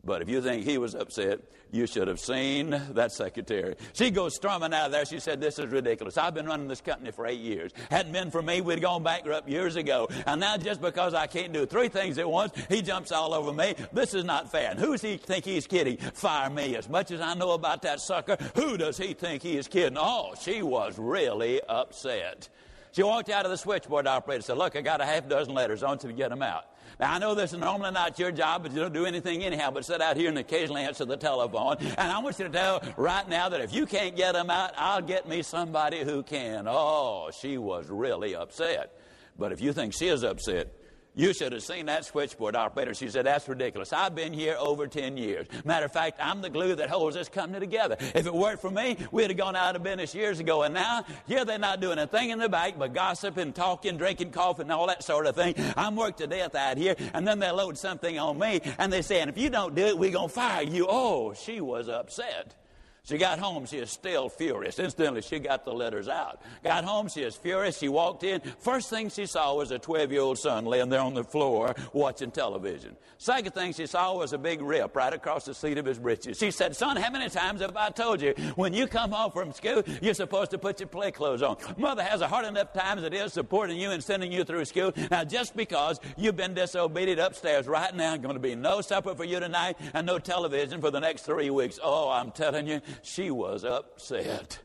But 0.04 0.22
if 0.22 0.30
you 0.30 0.42
think 0.42 0.64
he 0.64 0.78
was 0.78 0.96
upset, 0.96 1.40
you 1.72 1.86
should 1.86 2.08
have 2.08 2.20
seen 2.20 2.70
that 2.92 3.12
secretary. 3.12 3.76
She 3.94 4.12
goes 4.12 4.34
storming 4.34 4.74
out 4.74 4.88
of 4.88 4.92
there. 4.92 5.06
She 5.06 5.20
said, 5.20 5.42
This 5.42 5.60
is 5.60 5.68
ridiculous. 5.68 6.18
I've 6.18 6.34
been 6.34 6.46
running 6.46 6.68
this 6.68 6.82
company 6.82 7.12
for 7.12 7.28
eight 7.28 7.42
years. 7.42 7.74
Hadn't 7.92 8.14
been 8.14 8.32
for 8.32 8.42
me, 8.42 8.62
we'd 8.62 8.82
gone 8.82 9.04
bankrupt 9.04 9.48
years 9.50 9.76
ago. 9.76 10.08
And 10.26 10.40
now, 10.40 10.58
just 10.58 10.82
because 10.82 11.14
I 11.14 11.28
can't 11.28 11.52
do 11.52 11.66
three 11.66 11.90
things 11.90 12.18
at 12.18 12.30
once, 12.30 12.54
he 12.70 12.82
jumps 12.82 13.12
all 13.12 13.34
over 13.34 13.52
me. 13.52 13.76
This 13.92 14.14
is 14.14 14.24
not 14.24 14.52
fair. 14.52 14.72
And 14.72 14.80
who 14.80 14.94
does 14.94 15.02
he 15.02 15.18
think 15.18 15.46
he's 15.46 15.68
kidding? 15.68 15.98
Fire 15.98 16.50
me. 16.50 16.76
As 16.76 16.90
much 16.90 17.12
as 17.12 17.20
I 17.20 17.34
know 17.34 17.52
about 17.52 17.82
that 17.82 18.00
sucker, 18.00 18.38
who 18.56 18.78
does 18.78 18.98
he 18.98 19.14
think 19.14 19.44
he 19.44 19.58
is 19.58 19.68
kidding? 19.68 19.98
Oh, 20.00 20.34
she 20.42 20.64
was 20.64 20.98
really 20.98 21.62
upset. 21.68 22.50
She 22.94 23.04
walked 23.04 23.30
out 23.30 23.46
of 23.46 23.52
the 23.52 23.58
switchboard 23.58 24.08
operator 24.08 24.38
and 24.38 24.46
said, 24.46 24.58
Look, 24.58 24.76
I 24.76 24.82
got 24.82 25.02
a 25.02 25.06
half 25.06 25.28
dozen 25.28 25.54
letters. 25.54 25.84
I 25.84 25.88
want 25.88 26.04
you 26.04 26.10
to 26.10 26.16
get 26.16 26.30
them 26.30 26.42
out. 26.42 26.66
Now, 27.00 27.14
I 27.14 27.20
know 27.20 27.34
this 27.34 27.54
is 27.54 27.60
normally 27.60 27.92
not 27.92 28.20
your 28.20 28.32
job, 28.32 28.64
but 28.64 28.74
you 28.74 28.82
don't 28.82 28.94
do 28.94 29.06
anything 29.06 29.44
anyhow 29.44 29.72
but 29.72 29.86
sit 29.86 30.02
out 30.02 30.18
here 30.18 30.28
and 30.28 30.38
occasionally 30.38 30.82
answer 30.82 31.06
the 31.06 31.16
telephone. 31.16 31.78
And 31.80 32.12
I 32.12 32.20
want 32.20 32.38
you 32.40 32.46
to 32.46 32.52
tell 32.52 32.84
right 32.98 33.28
now 33.30 33.48
that 33.48 33.62
if 33.62 33.74
you 33.74 33.86
can't 33.86 34.18
get 34.18 34.34
them 34.34 34.50
out, 34.50 34.74
I'll 34.78 35.02
get 35.02 35.28
me 35.28 35.42
somebody 35.42 36.04
who 36.04 36.24
can. 36.24 36.66
Oh, 36.68 37.32
she 37.40 37.58
was 37.58 37.88
really 37.90 38.36
upset. 38.36 38.94
But 39.38 39.54
if 39.54 39.62
you 39.62 39.72
think 39.72 39.94
she 39.94 40.10
is 40.10 40.24
upset, 40.24 40.74
you 41.20 41.34
should 41.34 41.52
have 41.52 41.64
seen 41.64 41.88
that 41.88 42.06
switchboard 42.06 42.56
oh, 42.56 42.60
operator. 42.60 42.94
She 42.94 43.10
said, 43.10 43.26
That's 43.26 43.50
ridiculous. 43.50 43.92
I've 43.92 44.16
been 44.16 44.32
here 44.32 44.56
over 44.58 44.88
10 44.88 45.18
years. 45.18 45.48
Matter 45.66 45.86
of 45.86 45.92
fact, 45.92 46.18
I'm 46.24 46.42
the 46.42 46.50
glue 46.50 46.76
that 46.76 46.90
holds 46.90 47.18
this 47.18 47.28
company 47.28 47.60
together. 47.60 47.98
If 48.00 48.26
it 48.26 48.34
weren't 48.34 48.62
for 48.62 48.72
me, 48.72 48.96
we'd 49.12 49.30
have 49.30 49.36
gone 49.36 49.58
out 49.58 49.76
of 49.76 49.84
business 49.84 50.16
years 50.16 50.40
ago. 50.40 50.64
And 50.64 50.74
now, 50.74 51.04
yeah, 51.28 51.44
they're 51.44 51.60
not 51.60 51.82
doing 51.82 52.00
a 52.00 52.08
thing 52.08 52.30
in 52.30 52.40
the 52.40 52.48
back 52.48 52.80
but 52.80 52.94
gossiping, 52.94 53.52
talking, 53.52 53.98
drinking 53.98 54.32
coffee, 54.32 54.62
and 54.62 54.72
all 54.72 54.88
that 54.88 55.04
sort 55.04 55.28
of 55.28 55.36
thing. 55.36 55.56
I'm 55.76 55.98
worked 55.98 56.20
to 56.20 56.28
death 56.28 56.56
out 56.56 56.78
here. 56.78 56.96
And 57.14 57.28
then 57.28 57.40
they 57.40 57.52
load 57.52 57.78
something 57.78 58.18
on 58.18 58.40
me 58.40 58.62
and 58.78 58.92
they 58.92 59.02
say, 59.02 59.20
And 59.20 59.30
if 59.30 59.38
you 59.38 59.50
don't 59.50 59.76
do 59.76 59.88
it, 59.88 59.98
we're 59.98 60.12
going 60.12 60.30
to 60.30 60.34
fire 60.34 60.64
you. 60.64 60.88
Oh, 60.90 61.34
she 61.34 61.60
was 61.60 61.90
upset. 61.90 62.56
She 63.04 63.18
got 63.18 63.40
home, 63.40 63.66
she 63.66 63.78
is 63.78 63.90
still 63.90 64.30
furious. 64.30 64.80
Incidentally, 64.80 65.22
she 65.22 65.40
got 65.40 65.66
the 65.66 65.74
letters 65.74 66.08
out. 66.08 66.42
Got 66.64 66.84
home, 66.84 67.08
she 67.08 67.22
is 67.22 67.36
furious. 67.36 67.78
She 67.78 67.90
walked 67.90 68.24
in. 68.24 68.42
First 68.60 68.90
thing 68.90 69.10
she 69.10 69.26
saw 69.26 69.56
was 69.56 69.72
a 69.72 69.80
12 69.80 70.12
year 70.12 70.22
old 70.22 70.38
son 70.38 70.66
laying 70.66 70.90
there 70.90 71.02
on 71.02 71.14
the 71.14 71.24
floor 71.24 71.76
watching 71.94 72.32
television. 72.32 72.96
Second 73.18 73.54
thing 73.54 73.74
she 73.74 73.86
saw 73.86 74.16
was 74.16 74.32
a 74.32 74.38
big 74.38 74.62
rip 74.62 74.96
right 74.96 75.14
across 75.14 75.46
the 75.46 75.54
seat 75.54 75.78
of 75.78 75.86
his 75.86 76.00
breeches. 76.00 76.38
She 76.38 76.52
said, 76.52 76.76
Son, 76.76 76.96
how 76.96 77.10
many 77.12 77.30
times 77.30 77.62
have 77.62 77.76
I 77.76 77.90
told 77.90 78.22
you 78.22 78.34
when 78.56 78.74
you 78.74 78.88
come 78.88 79.12
home 79.12 79.32
from 79.32 79.52
school, 79.52 79.84
you're 80.02 80.14
supposed 80.14 80.52
to 80.52 80.58
put 80.58 80.80
your 80.80 80.88
play 80.88 81.12
clothes 81.12 81.42
on? 81.42 81.58
Mother 81.78 82.04
has 82.04 82.22
a 82.22 82.28
hard 82.28 82.46
enough 82.46 82.72
time 82.74 82.98
as 82.98 83.04
it 83.04 83.14
is 83.14 83.34
supporting 83.34 83.78
you 83.78 83.92
and 83.92 84.02
sending 84.04 84.32
you 84.32 84.44
through 84.46 84.64
school. 84.66 84.94
Now, 85.12 85.24
just 85.26 85.56
because 85.56 86.00
you've 86.16 86.38
been 86.38 86.54
disobedient 86.54 87.20
upstairs 87.20 87.68
right 87.68 87.94
now, 87.94 88.16
going 88.18 88.36
to 88.36 88.40
be 88.40 88.56
no 88.56 88.82
supper 88.82 89.16
for 89.16 89.26
you 89.26 89.40
tonight 89.40 89.78
and 89.94 90.06
no 90.06 90.20
television 90.20 90.80
for 90.80 90.92
the 90.92 91.00
next 91.00 91.24
three 91.24 91.50
weeks. 91.50 91.80
Oh, 91.84 92.10
I'm 92.10 92.32
telling 92.32 92.68
you, 92.68 92.82
she 93.04 93.32
was 93.32 93.64
upset. 93.64 94.60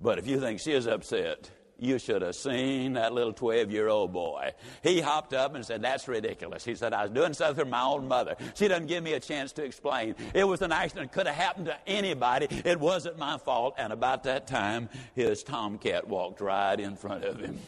But 0.00 0.18
if 0.18 0.26
you 0.26 0.40
think 0.40 0.60
she 0.60 0.72
is 0.72 0.86
upset, 0.86 1.50
you 1.78 1.98
should 1.98 2.22
have 2.22 2.34
seen 2.34 2.94
that 2.94 3.12
little 3.12 3.32
12 3.32 3.70
year 3.70 3.88
old 3.88 4.12
boy. 4.12 4.52
He 4.82 5.00
hopped 5.00 5.34
up 5.34 5.54
and 5.54 5.64
said, 5.64 5.82
That's 5.82 6.06
ridiculous. 6.08 6.64
He 6.64 6.74
said, 6.74 6.92
I 6.92 7.02
was 7.02 7.10
doing 7.10 7.34
something 7.34 7.64
for 7.64 7.68
my 7.68 7.82
own 7.82 8.08
mother. 8.08 8.36
She 8.54 8.68
doesn't 8.68 8.86
give 8.86 9.02
me 9.02 9.14
a 9.14 9.20
chance 9.20 9.52
to 9.52 9.64
explain. 9.64 10.14
It 10.34 10.44
was 10.44 10.62
an 10.62 10.72
accident. 10.72 11.12
Could 11.12 11.26
have 11.26 11.36
happened 11.36 11.66
to 11.66 11.76
anybody. 11.86 12.46
It 12.64 12.78
wasn't 12.78 13.18
my 13.18 13.38
fault. 13.38 13.74
And 13.78 13.92
about 13.92 14.24
that 14.24 14.46
time, 14.46 14.88
his 15.14 15.42
tomcat 15.42 16.06
walked 16.06 16.40
right 16.40 16.78
in 16.78 16.96
front 16.96 17.24
of 17.24 17.38
him. 17.38 17.58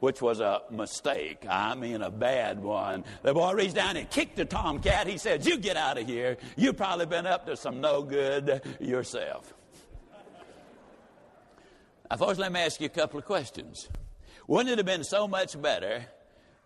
Which 0.00 0.20
was 0.22 0.40
a 0.40 0.62
mistake. 0.70 1.44
I 1.48 1.74
mean, 1.74 2.02
a 2.02 2.10
bad 2.10 2.62
one. 2.62 3.04
The 3.22 3.34
boy 3.34 3.52
reached 3.52 3.74
down 3.74 3.96
and 3.96 4.08
kicked 4.08 4.36
the 4.36 4.46
tomcat. 4.46 5.06
He 5.06 5.18
said, 5.18 5.44
You 5.46 5.58
get 5.58 5.76
out 5.76 5.98
of 5.98 6.06
here. 6.06 6.38
You've 6.56 6.76
probably 6.76 7.06
been 7.06 7.26
up 7.26 7.46
to 7.46 7.56
some 7.56 7.80
no 7.80 8.02
good 8.02 8.62
yourself. 8.80 9.52
Now, 12.10 12.16
folks, 12.16 12.38
let 12.38 12.50
me 12.50 12.60
ask 12.60 12.80
you 12.80 12.86
a 12.86 12.88
couple 12.88 13.18
of 13.18 13.24
questions. 13.24 13.88
Wouldn't 14.48 14.70
it 14.70 14.78
have 14.78 14.86
been 14.86 15.04
so 15.04 15.28
much 15.28 15.60
better 15.60 16.04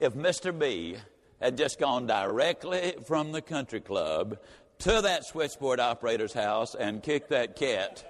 if 0.01 0.15
Mr. 0.15 0.59
B 0.59 0.97
had 1.39 1.59
just 1.59 1.79
gone 1.79 2.07
directly 2.07 2.95
from 3.07 3.33
the 3.33 3.43
country 3.43 3.81
club 3.81 4.39
to 4.79 5.03
that 5.03 5.27
switchboard 5.27 5.81
operator's 5.81 6.33
house 6.33 6.75
and 6.75 7.03
kicked 7.03 7.29
that 7.29 7.57
cat 7.57 8.03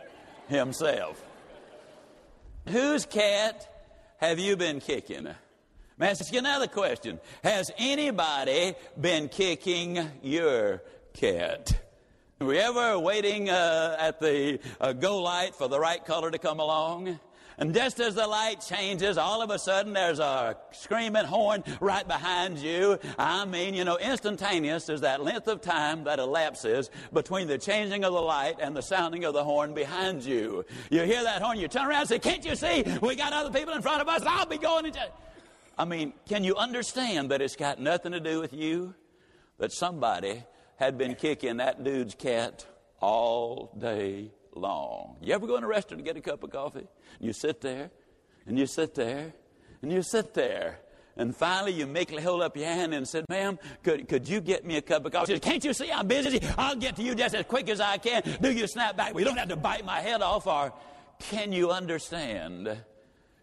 himself? 0.46 1.24
Whose 2.68 3.04
cat 3.04 3.73
have 4.28 4.38
you 4.38 4.56
been 4.56 4.80
kicking? 4.80 5.28
I 6.00 6.06
ask 6.06 6.32
you 6.32 6.38
another 6.38 6.66
question? 6.66 7.20
Has 7.42 7.70
anybody 7.76 8.74
been 9.00 9.28
kicking 9.28 9.98
your 10.22 10.82
cat? 11.12 11.78
Were 12.40 12.54
you 12.54 12.60
ever 12.60 12.98
waiting 12.98 13.50
uh, 13.50 13.96
at 13.98 14.20
the 14.20 14.60
uh, 14.80 14.92
go 14.92 15.22
light 15.22 15.54
for 15.54 15.68
the 15.68 15.78
right 15.78 16.04
color 16.04 16.30
to 16.30 16.38
come 16.38 16.58
along? 16.58 17.20
And 17.58 17.72
just 17.72 18.00
as 18.00 18.14
the 18.14 18.26
light 18.26 18.60
changes, 18.60 19.16
all 19.16 19.42
of 19.42 19.50
a 19.50 19.58
sudden 19.58 19.92
there's 19.92 20.18
a 20.18 20.56
screaming 20.72 21.24
horn 21.24 21.62
right 21.80 22.06
behind 22.06 22.58
you. 22.58 22.98
I 23.18 23.44
mean, 23.44 23.74
you 23.74 23.84
know, 23.84 23.96
instantaneous 23.96 24.88
is 24.88 25.02
that 25.02 25.22
length 25.22 25.46
of 25.46 25.60
time 25.60 26.04
that 26.04 26.18
elapses 26.18 26.90
between 27.12 27.46
the 27.46 27.58
changing 27.58 28.04
of 28.04 28.12
the 28.12 28.20
light 28.20 28.56
and 28.60 28.76
the 28.76 28.82
sounding 28.82 29.24
of 29.24 29.34
the 29.34 29.44
horn 29.44 29.74
behind 29.74 30.24
you. 30.24 30.64
You 30.90 31.02
hear 31.02 31.22
that 31.22 31.42
horn, 31.42 31.58
you 31.58 31.68
turn 31.68 31.86
around 31.86 32.00
and 32.00 32.08
say, 32.08 32.18
Can't 32.18 32.44
you 32.44 32.56
see? 32.56 32.84
We 33.00 33.16
got 33.16 33.32
other 33.32 33.56
people 33.56 33.74
in 33.74 33.82
front 33.82 34.02
of 34.02 34.08
us. 34.08 34.22
I'll 34.26 34.46
be 34.46 34.58
going 34.58 34.86
into. 34.86 35.00
I 35.76 35.84
mean, 35.84 36.12
can 36.28 36.44
you 36.44 36.56
understand 36.56 37.30
that 37.30 37.42
it's 37.42 37.56
got 37.56 37.80
nothing 37.80 38.12
to 38.12 38.20
do 38.20 38.40
with 38.40 38.52
you? 38.52 38.94
That 39.58 39.72
somebody 39.72 40.42
had 40.76 40.98
been 40.98 41.14
kicking 41.14 41.58
that 41.58 41.84
dude's 41.84 42.14
cat 42.14 42.66
all 43.00 43.72
day 43.78 44.32
long. 44.54 45.16
You 45.20 45.34
ever 45.34 45.46
go 45.46 45.56
in 45.56 45.64
a 45.64 45.66
restaurant 45.66 46.00
to 46.00 46.04
get 46.04 46.16
a 46.16 46.20
cup 46.20 46.42
of 46.42 46.50
coffee? 46.50 46.86
You 47.20 47.32
sit 47.32 47.60
there, 47.60 47.90
and 48.46 48.58
you 48.58 48.66
sit 48.66 48.94
there, 48.94 49.32
and 49.82 49.92
you 49.92 50.02
sit 50.02 50.34
there. 50.34 50.80
And 51.16 51.34
finally, 51.34 51.72
you 51.72 51.86
meekly 51.86 52.22
hold 52.22 52.42
up 52.42 52.56
your 52.56 52.66
hand 52.66 52.92
and 52.92 53.06
said, 53.06 53.24
Ma'am, 53.28 53.58
could, 53.84 54.08
could 54.08 54.28
you 54.28 54.40
get 54.40 54.64
me 54.64 54.76
a 54.76 54.82
cup 54.82 55.04
of 55.04 55.12
coffee? 55.12 55.26
She 55.26 55.32
says, 55.34 55.40
Can't 55.40 55.64
you 55.64 55.72
see 55.72 55.92
I'm 55.92 56.08
busy? 56.08 56.40
I'll 56.58 56.74
get 56.74 56.96
to 56.96 57.02
you 57.02 57.14
just 57.14 57.34
as 57.34 57.44
quick 57.46 57.68
as 57.68 57.80
I 57.80 57.98
can. 57.98 58.22
Do 58.40 58.50
you 58.50 58.66
snap 58.66 58.96
back? 58.96 59.14
We 59.14 59.22
don't 59.22 59.36
have 59.36 59.48
to 59.48 59.56
bite 59.56 59.84
my 59.84 60.00
head 60.00 60.22
off. 60.22 60.46
Or 60.46 60.72
can 61.20 61.52
you 61.52 61.70
understand? 61.70 62.76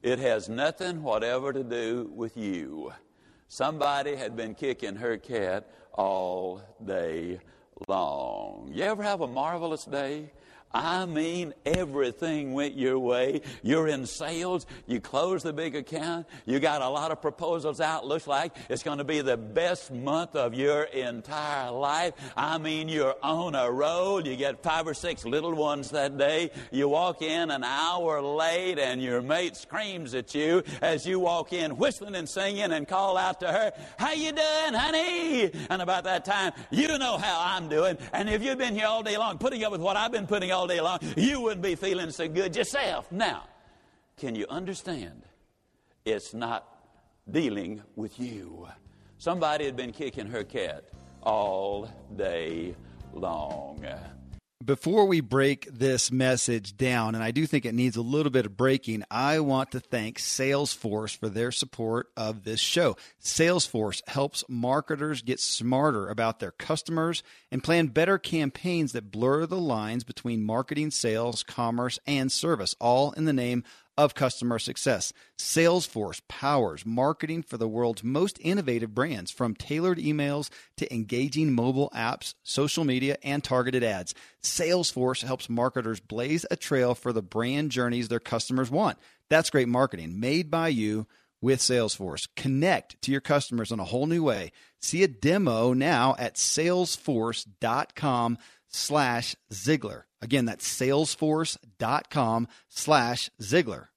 It 0.03 0.19
has 0.19 0.49
nothing 0.49 1.03
whatever 1.03 1.53
to 1.53 1.63
do 1.63 2.11
with 2.13 2.35
you. 2.35 2.91
Somebody 3.47 4.15
had 4.15 4.35
been 4.35 4.55
kicking 4.55 4.95
her 4.95 5.17
cat 5.17 5.69
all 5.93 6.61
day 6.83 7.39
long. 7.87 8.71
You 8.73 8.83
ever 8.83 9.03
have 9.03 9.21
a 9.21 9.27
marvelous 9.27 9.85
day? 9.85 10.31
I 10.73 11.05
mean, 11.05 11.53
everything 11.65 12.53
went 12.53 12.75
your 12.75 12.97
way. 12.99 13.41
You're 13.61 13.87
in 13.87 14.05
sales. 14.05 14.65
You 14.87 14.99
close 14.99 15.43
the 15.43 15.53
big 15.53 15.75
account. 15.75 16.27
You 16.45 16.59
got 16.59 16.81
a 16.81 16.89
lot 16.89 17.11
of 17.11 17.21
proposals 17.21 17.81
out. 17.81 18.05
Looks 18.05 18.27
like 18.27 18.55
it's 18.69 18.83
going 18.83 18.99
to 18.99 19.03
be 19.03 19.21
the 19.21 19.37
best 19.37 19.91
month 19.91 20.35
of 20.35 20.53
your 20.53 20.83
entire 20.83 21.71
life. 21.71 22.13
I 22.37 22.57
mean, 22.57 22.89
you're 22.89 23.15
on 23.21 23.55
a 23.55 23.69
roll. 23.69 24.25
You 24.25 24.35
get 24.35 24.63
five 24.63 24.87
or 24.87 24.93
six 24.93 25.25
little 25.25 25.53
ones 25.53 25.89
that 25.91 26.17
day. 26.17 26.51
You 26.71 26.89
walk 26.89 27.21
in 27.21 27.51
an 27.51 27.63
hour 27.63 28.21
late 28.21 28.79
and 28.79 29.01
your 29.01 29.21
mate 29.21 29.55
screams 29.55 30.13
at 30.15 30.33
you 30.33 30.63
as 30.81 31.05
you 31.05 31.19
walk 31.19 31.53
in 31.53 31.77
whistling 31.77 32.15
and 32.15 32.27
singing 32.27 32.71
and 32.71 32.87
call 32.87 33.17
out 33.17 33.39
to 33.41 33.47
her, 33.47 33.71
how 33.97 34.13
you 34.13 34.31
doing, 34.31 34.73
honey? 34.73 35.51
And 35.69 35.81
about 35.81 36.05
that 36.05 36.25
time, 36.25 36.53
you 36.69 36.87
know 36.97 37.17
how 37.17 37.41
I'm 37.43 37.69
doing. 37.69 37.97
And 38.13 38.29
if 38.29 38.43
you've 38.43 38.57
been 38.57 38.75
here 38.75 38.87
all 38.87 39.03
day 39.03 39.17
long 39.17 39.37
putting 39.37 39.63
up 39.63 39.71
with 39.71 39.81
what 39.81 39.97
I've 39.97 40.11
been 40.11 40.27
putting 40.27 40.51
all 40.61 40.67
day 40.67 40.79
long, 40.79 40.99
you 41.17 41.41
wouldn't 41.41 41.63
be 41.63 41.73
feeling 41.73 42.11
so 42.11 42.27
good 42.27 42.55
yourself. 42.55 43.11
Now, 43.11 43.45
can 44.15 44.35
you 44.35 44.45
understand? 44.47 45.23
It's 46.05 46.35
not 46.35 46.67
dealing 47.31 47.81
with 47.95 48.19
you. 48.19 48.67
Somebody 49.17 49.65
had 49.65 49.75
been 49.75 49.91
kicking 49.91 50.27
her 50.27 50.43
cat 50.43 50.83
all 51.23 51.91
day 52.15 52.75
long. 53.11 53.83
Before 54.63 55.05
we 55.05 55.21
break 55.21 55.67
this 55.73 56.11
message 56.11 56.77
down, 56.77 57.15
and 57.15 57.23
I 57.23 57.31
do 57.31 57.47
think 57.47 57.65
it 57.65 57.73
needs 57.73 57.95
a 57.95 58.01
little 58.03 58.31
bit 58.31 58.45
of 58.45 58.57
breaking, 58.57 59.03
I 59.09 59.39
want 59.39 59.71
to 59.71 59.79
thank 59.79 60.19
Salesforce 60.19 61.17
for 61.17 61.29
their 61.29 61.51
support 61.51 62.09
of 62.15 62.43
this 62.43 62.59
show. 62.59 62.95
Salesforce 63.19 64.07
helps 64.07 64.43
marketers 64.47 65.23
get 65.23 65.39
smarter 65.39 66.09
about 66.09 66.39
their 66.39 66.51
customers 66.51 67.23
and 67.49 67.63
plan 67.63 67.87
better 67.87 68.19
campaigns 68.19 68.91
that 68.91 69.09
blur 69.09 69.47
the 69.47 69.57
lines 69.57 70.03
between 70.03 70.43
marketing, 70.43 70.91
sales, 70.91 71.41
commerce, 71.41 71.97
and 72.05 72.31
service, 72.31 72.75
all 72.79 73.13
in 73.13 73.25
the 73.25 73.33
name 73.33 73.63
of 73.97 74.15
customer 74.15 74.59
success. 74.59 75.13
Salesforce 75.37 76.21
powers 76.27 76.85
marketing 76.85 77.43
for 77.43 77.57
the 77.57 77.67
world's 77.67 78.03
most 78.03 78.37
innovative 78.41 78.93
brands, 78.93 79.31
from 79.31 79.55
tailored 79.55 79.97
emails 79.97 80.49
to 80.77 80.93
engaging 80.93 81.51
mobile 81.51 81.91
apps, 81.95 82.33
social 82.43 82.83
media, 82.83 83.17
and 83.23 83.43
targeted 83.43 83.83
ads. 83.83 84.13
Salesforce 84.41 85.23
helps 85.23 85.49
marketers 85.49 85.99
blaze 85.99 86.45
a 86.49 86.55
trail 86.55 86.95
for 86.95 87.13
the 87.13 87.21
brand 87.21 87.71
journeys 87.71 88.07
their 88.07 88.19
customers 88.19 88.71
want. 88.71 88.97
That's 89.29 89.49
great 89.49 89.67
marketing 89.67 90.19
made 90.19 90.51
by 90.51 90.69
you 90.69 91.07
with 91.41 91.59
Salesforce. 91.59 92.27
Connect 92.35 93.01
to 93.01 93.11
your 93.11 93.21
customers 93.21 93.71
in 93.71 93.79
a 93.79 93.85
whole 93.85 94.05
new 94.05 94.23
way. 94.23 94.51
See 94.79 95.03
a 95.03 95.07
demo 95.07 95.73
now 95.73 96.15
at 96.17 96.35
salesforce.com 96.35 98.37
slash 98.71 99.35
Ziglar. 99.51 100.03
Again, 100.21 100.45
that's 100.45 100.67
salesforce.com 100.67 102.47
slash 102.69 103.29
Ziglar. 103.41 103.87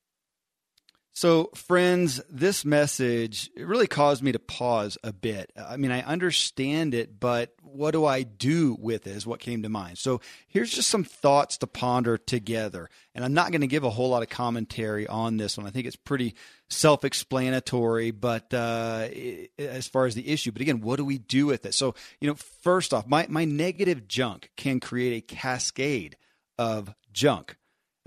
So, 1.16 1.50
friends, 1.54 2.20
this 2.28 2.64
message 2.64 3.48
it 3.54 3.68
really 3.68 3.86
caused 3.86 4.20
me 4.20 4.32
to 4.32 4.40
pause 4.40 4.98
a 5.04 5.12
bit. 5.12 5.52
I 5.56 5.76
mean, 5.76 5.92
I 5.92 6.02
understand 6.02 6.92
it, 6.92 7.20
but 7.20 7.54
what 7.62 7.92
do 7.92 8.04
I 8.04 8.24
do 8.24 8.76
with 8.80 9.06
it 9.06 9.12
is 9.12 9.24
what 9.24 9.38
came 9.38 9.62
to 9.62 9.68
mind. 9.68 9.96
So, 9.98 10.20
here's 10.48 10.72
just 10.72 10.90
some 10.90 11.04
thoughts 11.04 11.58
to 11.58 11.68
ponder 11.68 12.18
together. 12.18 12.90
And 13.14 13.24
I'm 13.24 13.32
not 13.32 13.52
going 13.52 13.60
to 13.60 13.68
give 13.68 13.84
a 13.84 13.90
whole 13.90 14.08
lot 14.08 14.24
of 14.24 14.28
commentary 14.28 15.06
on 15.06 15.36
this 15.36 15.56
one. 15.56 15.68
I 15.68 15.70
think 15.70 15.86
it's 15.86 15.94
pretty 15.94 16.34
self 16.68 17.04
explanatory, 17.04 18.10
but 18.10 18.52
uh, 18.52 19.06
as 19.56 19.86
far 19.86 20.06
as 20.06 20.16
the 20.16 20.28
issue, 20.28 20.50
but 20.50 20.62
again, 20.62 20.80
what 20.80 20.96
do 20.96 21.04
we 21.04 21.18
do 21.18 21.46
with 21.46 21.64
it? 21.64 21.74
So, 21.74 21.94
you 22.20 22.26
know, 22.26 22.34
first 22.34 22.92
off, 22.92 23.06
my, 23.06 23.26
my 23.28 23.44
negative 23.44 24.08
junk 24.08 24.50
can 24.56 24.80
create 24.80 25.16
a 25.16 25.34
cascade 25.34 26.16
of 26.58 26.92
junk. 27.12 27.56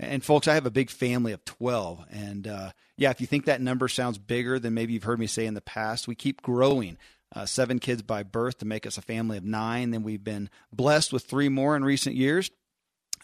And 0.00 0.24
folks, 0.24 0.46
I 0.46 0.54
have 0.54 0.66
a 0.66 0.70
big 0.70 0.90
family 0.90 1.32
of 1.32 1.44
12. 1.44 2.04
And 2.10 2.46
uh, 2.46 2.70
yeah, 2.96 3.10
if 3.10 3.20
you 3.20 3.26
think 3.26 3.46
that 3.46 3.60
number 3.60 3.88
sounds 3.88 4.18
bigger 4.18 4.58
than 4.58 4.74
maybe 4.74 4.92
you've 4.92 5.04
heard 5.04 5.18
me 5.18 5.26
say 5.26 5.46
in 5.46 5.54
the 5.54 5.60
past, 5.60 6.06
we 6.06 6.14
keep 6.14 6.42
growing. 6.42 6.98
Uh, 7.34 7.44
seven 7.44 7.78
kids 7.78 8.00
by 8.00 8.22
birth 8.22 8.58
to 8.58 8.64
make 8.64 8.86
us 8.86 8.96
a 8.96 9.02
family 9.02 9.36
of 9.36 9.44
nine. 9.44 9.90
Then 9.90 10.02
we've 10.02 10.24
been 10.24 10.48
blessed 10.72 11.12
with 11.12 11.24
three 11.24 11.50
more 11.50 11.76
in 11.76 11.84
recent 11.84 12.16
years. 12.16 12.50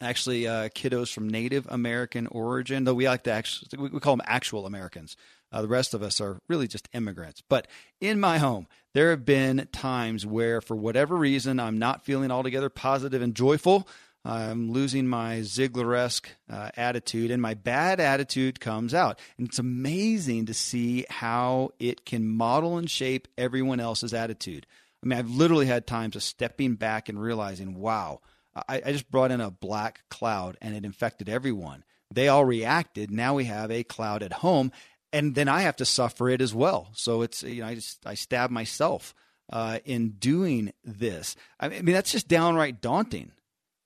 Actually, 0.01 0.47
uh, 0.47 0.69
kiddos 0.71 1.13
from 1.13 1.29
Native 1.29 1.67
American 1.71 2.27
origin, 2.27 2.85
though 2.85 2.95
we 2.95 3.09
like 3.09 3.23
to 3.23 3.31
actually, 3.31 3.89
we 3.89 4.01
call 4.01 4.17
them 4.17 4.27
actual 4.27 4.67
Americans. 4.67 5.17
Uh, 5.51 5.63
the 5.63 5.69
rest 5.69 5.95
of 5.95 6.03
us 6.03 6.21
are 6.21 6.39
really 6.49 6.67
just 6.67 6.89
immigrants. 6.93 7.43
But 7.49 7.69
in 8.01 8.19
my 8.19 8.39
home, 8.39 8.67
there 8.93 9.11
have 9.11 9.25
been 9.25 9.69
times 9.73 10.27
where, 10.27 10.61
for 10.61 10.77
whatever 10.77 11.17
reason, 11.17 11.61
I'm 11.61 11.79
not 11.79 12.05
feeling 12.05 12.33
altogether 12.33 12.69
positive 12.69 13.23
and 13.23 13.35
joyful. 13.35 13.89
I'm 14.25 14.73
losing 14.73 15.07
my 15.07 15.41
Ziglar-esque 15.41 16.31
uh, 16.51 16.71
attitude, 16.77 17.31
and 17.31 17.43
my 17.43 17.55
bad 17.55 18.01
attitude 18.01 18.59
comes 18.59 18.95
out. 18.95 19.19
And 19.37 19.47
it's 19.47 19.59
amazing 19.59 20.47
to 20.47 20.55
see 20.55 21.05
how 21.11 21.73
it 21.79 22.07
can 22.07 22.27
model 22.27 22.79
and 22.79 22.91
shape 22.91 23.29
everyone 23.37 23.81
else's 23.81 24.15
attitude. 24.15 24.67
I 25.03 25.07
mean, 25.07 25.19
I've 25.19 25.31
literally 25.31 25.67
had 25.67 25.87
times 25.87 26.17
of 26.17 26.23
stepping 26.23 26.77
back 26.77 27.11
and 27.11 27.21
realizing, 27.21 27.75
wow, 27.75 28.21
I, 28.57 28.81
I 28.87 28.93
just 28.93 29.11
brought 29.11 29.31
in 29.31 29.43
a 29.43 29.51
black 29.51 30.03
cloud 30.09 30.57
and 30.63 30.75
it 30.75 30.85
infected 30.85 31.29
everyone. 31.29 31.85
They 32.11 32.29
all 32.29 32.45
reacted. 32.45 33.11
Now 33.11 33.35
we 33.35 33.45
have 33.45 33.71
a 33.71 33.83
cloud 33.83 34.23
at 34.23 34.33
home, 34.33 34.73
and 35.13 35.35
then 35.35 35.49
I 35.49 35.63
have 35.63 35.77
to 35.77 35.85
suffer 35.85 36.31
it 36.31 36.41
as 36.41 36.55
well. 36.55 36.89
So 36.95 37.23
it's 37.23 37.43
you 37.43 37.61
know 37.61 37.69
I 37.69 37.75
just 37.75 38.07
I 38.07 38.15
stab 38.15 38.51
myself 38.51 39.15
uh, 39.53 39.81
in 39.85 40.11
doing 40.11 40.73
this. 40.85 41.37
I 41.59 41.69
mean 41.69 41.87
that's 41.87 42.13
just 42.13 42.29
downright 42.29 42.81
daunting. 42.81 43.33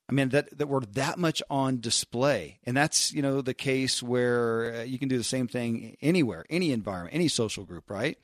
I 0.09 0.15
mean 0.15 0.31
that 0.31 0.57
that 0.57 0.69
we're 0.69 0.81
that 0.81 1.19
much 1.19 1.43
on 1.51 1.81
display, 1.81 2.61
and 2.65 2.77
that's 2.77 3.13
you 3.13 3.21
know 3.21 3.43
the 3.43 3.55
case 3.55 4.03
where 4.03 4.77
uh, 4.77 4.83
you 4.83 4.99
can 4.99 5.09
do 5.09 5.19
the 5.19 5.25
same 5.25 5.49
thing 5.49 5.97
anywhere, 6.01 6.47
any 6.49 6.73
environment, 6.73 7.15
any 7.15 7.29
social 7.29 7.65
group, 7.65 7.91
right? 7.91 8.17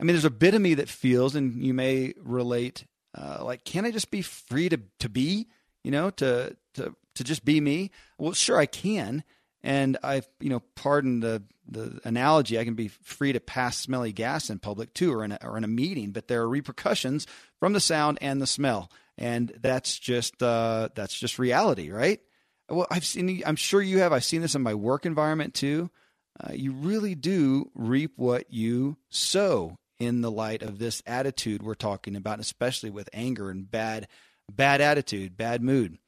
I 0.00 0.04
mean, 0.04 0.14
there's 0.14 0.24
a 0.24 0.30
bit 0.30 0.54
of 0.54 0.60
me 0.60 0.74
that 0.74 0.88
feels, 0.88 1.34
and 1.34 1.62
you 1.64 1.72
may 1.72 2.12
relate, 2.18 2.84
uh, 3.16 3.38
like, 3.42 3.64
can 3.64 3.86
I 3.86 3.90
just 3.92 4.10
be 4.10 4.20
free 4.20 4.68
to 4.68 4.80
to 4.98 5.08
be, 5.08 5.46
you 5.84 5.92
know, 5.92 6.10
to 6.10 6.56
to 6.74 6.96
to 7.14 7.24
just 7.24 7.44
be 7.44 7.60
me? 7.60 7.92
Well, 8.18 8.32
sure, 8.32 8.58
I 8.58 8.66
can, 8.66 9.22
and 9.62 9.96
I, 10.02 10.22
you 10.40 10.50
know, 10.50 10.62
pardon 10.74 11.20
the 11.20 11.44
the 11.68 12.00
analogy, 12.04 12.58
I 12.58 12.64
can 12.64 12.74
be 12.74 12.88
free 12.88 13.32
to 13.32 13.40
pass 13.40 13.76
smelly 13.76 14.12
gas 14.12 14.50
in 14.50 14.58
public 14.58 14.92
too, 14.92 15.12
or 15.12 15.24
in 15.24 15.32
a, 15.32 15.38
or 15.42 15.56
in 15.56 15.64
a 15.64 15.68
meeting, 15.68 16.10
but 16.10 16.26
there 16.26 16.42
are 16.42 16.48
repercussions 16.48 17.28
from 17.60 17.74
the 17.74 17.80
sound 17.80 18.18
and 18.20 18.42
the 18.42 18.46
smell 18.46 18.90
and 19.18 19.52
that's 19.60 19.98
just 19.98 20.42
uh, 20.42 20.88
that's 20.94 21.18
just 21.18 21.38
reality, 21.38 21.90
right? 21.90 22.20
Well, 22.68 22.86
I've 22.90 23.04
seen. 23.04 23.42
I'm 23.46 23.56
sure 23.56 23.80
you 23.80 23.98
have. 23.98 24.12
I've 24.12 24.24
seen 24.24 24.42
this 24.42 24.54
in 24.54 24.62
my 24.62 24.74
work 24.74 25.06
environment 25.06 25.54
too. 25.54 25.90
Uh, 26.38 26.52
you 26.52 26.72
really 26.72 27.14
do 27.14 27.70
reap 27.74 28.12
what 28.16 28.52
you 28.52 28.98
sow 29.08 29.76
in 29.98 30.20
the 30.20 30.30
light 30.30 30.62
of 30.62 30.78
this 30.78 31.02
attitude 31.06 31.62
we're 31.62 31.74
talking 31.74 32.16
about, 32.16 32.40
especially 32.40 32.90
with 32.90 33.08
anger 33.12 33.50
and 33.50 33.70
bad 33.70 34.08
bad 34.52 34.80
attitude, 34.80 35.36
bad 35.36 35.62
mood. 35.62 35.98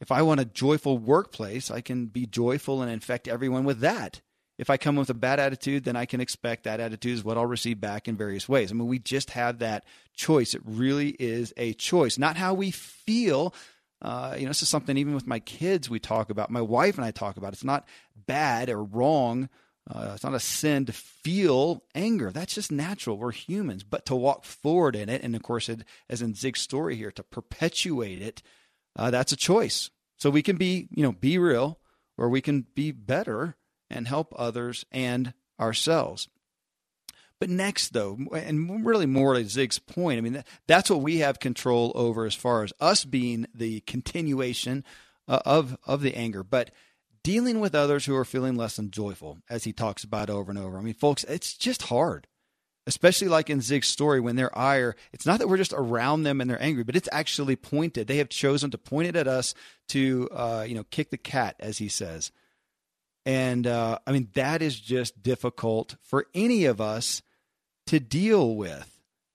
If 0.00 0.10
I 0.10 0.22
want 0.22 0.40
a 0.40 0.44
joyful 0.44 0.98
workplace, 0.98 1.70
I 1.70 1.80
can 1.80 2.06
be 2.06 2.26
joyful 2.26 2.82
and 2.82 2.90
infect 2.90 3.28
everyone 3.28 3.64
with 3.64 3.80
that 3.80 4.20
if 4.62 4.70
I 4.70 4.76
come 4.76 4.94
with 4.94 5.10
a 5.10 5.14
bad 5.14 5.40
attitude, 5.40 5.82
then 5.82 5.96
I 5.96 6.06
can 6.06 6.20
expect 6.20 6.62
that 6.64 6.78
attitude 6.78 7.14
is 7.14 7.24
what 7.24 7.36
I'll 7.36 7.46
receive 7.46 7.80
back 7.80 8.06
in 8.06 8.16
various 8.16 8.48
ways. 8.48 8.70
I 8.70 8.74
mean, 8.74 8.86
we 8.86 9.00
just 9.00 9.30
have 9.30 9.58
that 9.58 9.84
choice. 10.14 10.54
It 10.54 10.62
really 10.64 11.16
is 11.18 11.52
a 11.56 11.72
choice, 11.72 12.16
not 12.16 12.36
how 12.36 12.54
we 12.54 12.70
feel. 12.70 13.56
Uh, 14.00 14.36
you 14.38 14.44
know, 14.44 14.50
this 14.50 14.62
is 14.62 14.68
something 14.68 14.96
even 14.96 15.16
with 15.16 15.26
my 15.26 15.40
kids 15.40 15.90
we 15.90 15.98
talk 15.98 16.30
about. 16.30 16.48
My 16.48 16.60
wife 16.60 16.96
and 16.96 17.04
I 17.04 17.10
talk 17.10 17.36
about. 17.36 17.52
It's 17.52 17.64
not 17.64 17.88
bad 18.14 18.70
or 18.70 18.84
wrong. 18.84 19.48
Uh, 19.90 20.12
it's 20.14 20.22
not 20.22 20.32
a 20.32 20.38
sin 20.38 20.86
to 20.86 20.92
feel 20.92 21.82
anger. 21.96 22.30
That's 22.30 22.54
just 22.54 22.70
natural. 22.70 23.18
We're 23.18 23.32
humans. 23.32 23.82
But 23.82 24.06
to 24.06 24.14
walk 24.14 24.44
forward 24.44 24.94
in 24.94 25.08
it, 25.08 25.24
and 25.24 25.34
of 25.34 25.42
course, 25.42 25.68
it, 25.68 25.82
as 26.08 26.22
in 26.22 26.36
Zig's 26.36 26.60
story 26.60 26.94
here, 26.94 27.10
to 27.10 27.24
perpetuate 27.24 28.22
it, 28.22 28.42
uh, 28.94 29.10
that's 29.10 29.32
a 29.32 29.36
choice. 29.36 29.90
So 30.18 30.30
we 30.30 30.40
can 30.40 30.54
be, 30.54 30.86
you 30.92 31.02
know, 31.02 31.10
be 31.10 31.36
real, 31.36 31.80
or 32.16 32.28
we 32.28 32.40
can 32.40 32.64
be 32.76 32.92
better 32.92 33.56
and 33.92 34.08
help 34.08 34.34
others 34.36 34.84
and 34.90 35.34
ourselves. 35.60 36.28
But 37.38 37.50
next, 37.50 37.92
though, 37.92 38.18
and 38.32 38.86
really 38.86 39.06
more 39.06 39.34
to 39.34 39.44
Zig's 39.44 39.80
point, 39.80 40.18
I 40.18 40.20
mean, 40.20 40.44
that's 40.68 40.88
what 40.88 41.00
we 41.00 41.18
have 41.18 41.40
control 41.40 41.90
over 41.96 42.24
as 42.24 42.36
far 42.36 42.62
as 42.62 42.72
us 42.78 43.04
being 43.04 43.46
the 43.52 43.80
continuation 43.80 44.84
uh, 45.26 45.40
of, 45.44 45.76
of 45.84 46.02
the 46.02 46.14
anger. 46.14 46.44
But 46.44 46.70
dealing 47.24 47.58
with 47.60 47.74
others 47.74 48.04
who 48.04 48.14
are 48.14 48.24
feeling 48.24 48.56
less 48.56 48.76
than 48.76 48.90
joyful, 48.90 49.38
as 49.50 49.64
he 49.64 49.72
talks 49.72 50.04
about 50.04 50.30
over 50.30 50.50
and 50.50 50.58
over. 50.58 50.78
I 50.78 50.82
mean, 50.82 50.94
folks, 50.94 51.24
it's 51.24 51.56
just 51.56 51.82
hard, 51.82 52.26
especially 52.86 53.28
like 53.28 53.50
in 53.50 53.60
Zig's 53.60 53.88
story 53.88 54.20
when 54.20 54.36
they're 54.36 54.56
ire. 54.56 54.94
It's 55.12 55.26
not 55.26 55.38
that 55.40 55.48
we're 55.48 55.56
just 55.56 55.72
around 55.72 56.22
them 56.22 56.40
and 56.40 56.48
they're 56.48 56.62
angry, 56.62 56.84
but 56.84 56.96
it's 56.96 57.08
actually 57.10 57.56
pointed. 57.56 58.06
They 58.06 58.18
have 58.18 58.28
chosen 58.28 58.70
to 58.70 58.78
point 58.78 59.08
it 59.08 59.16
at 59.16 59.28
us 59.28 59.54
to, 59.88 60.28
uh, 60.32 60.64
you 60.68 60.74
know, 60.74 60.84
kick 60.90 61.10
the 61.10 61.18
cat, 61.18 61.56
as 61.58 61.78
he 61.78 61.88
says. 61.88 62.30
And 63.24 63.66
uh, 63.66 63.98
I 64.06 64.12
mean, 64.12 64.28
that 64.34 64.62
is 64.62 64.78
just 64.78 65.22
difficult 65.22 65.96
for 66.02 66.26
any 66.34 66.64
of 66.64 66.80
us 66.80 67.22
to 67.86 68.00
deal 68.00 68.56
with. 68.56 68.88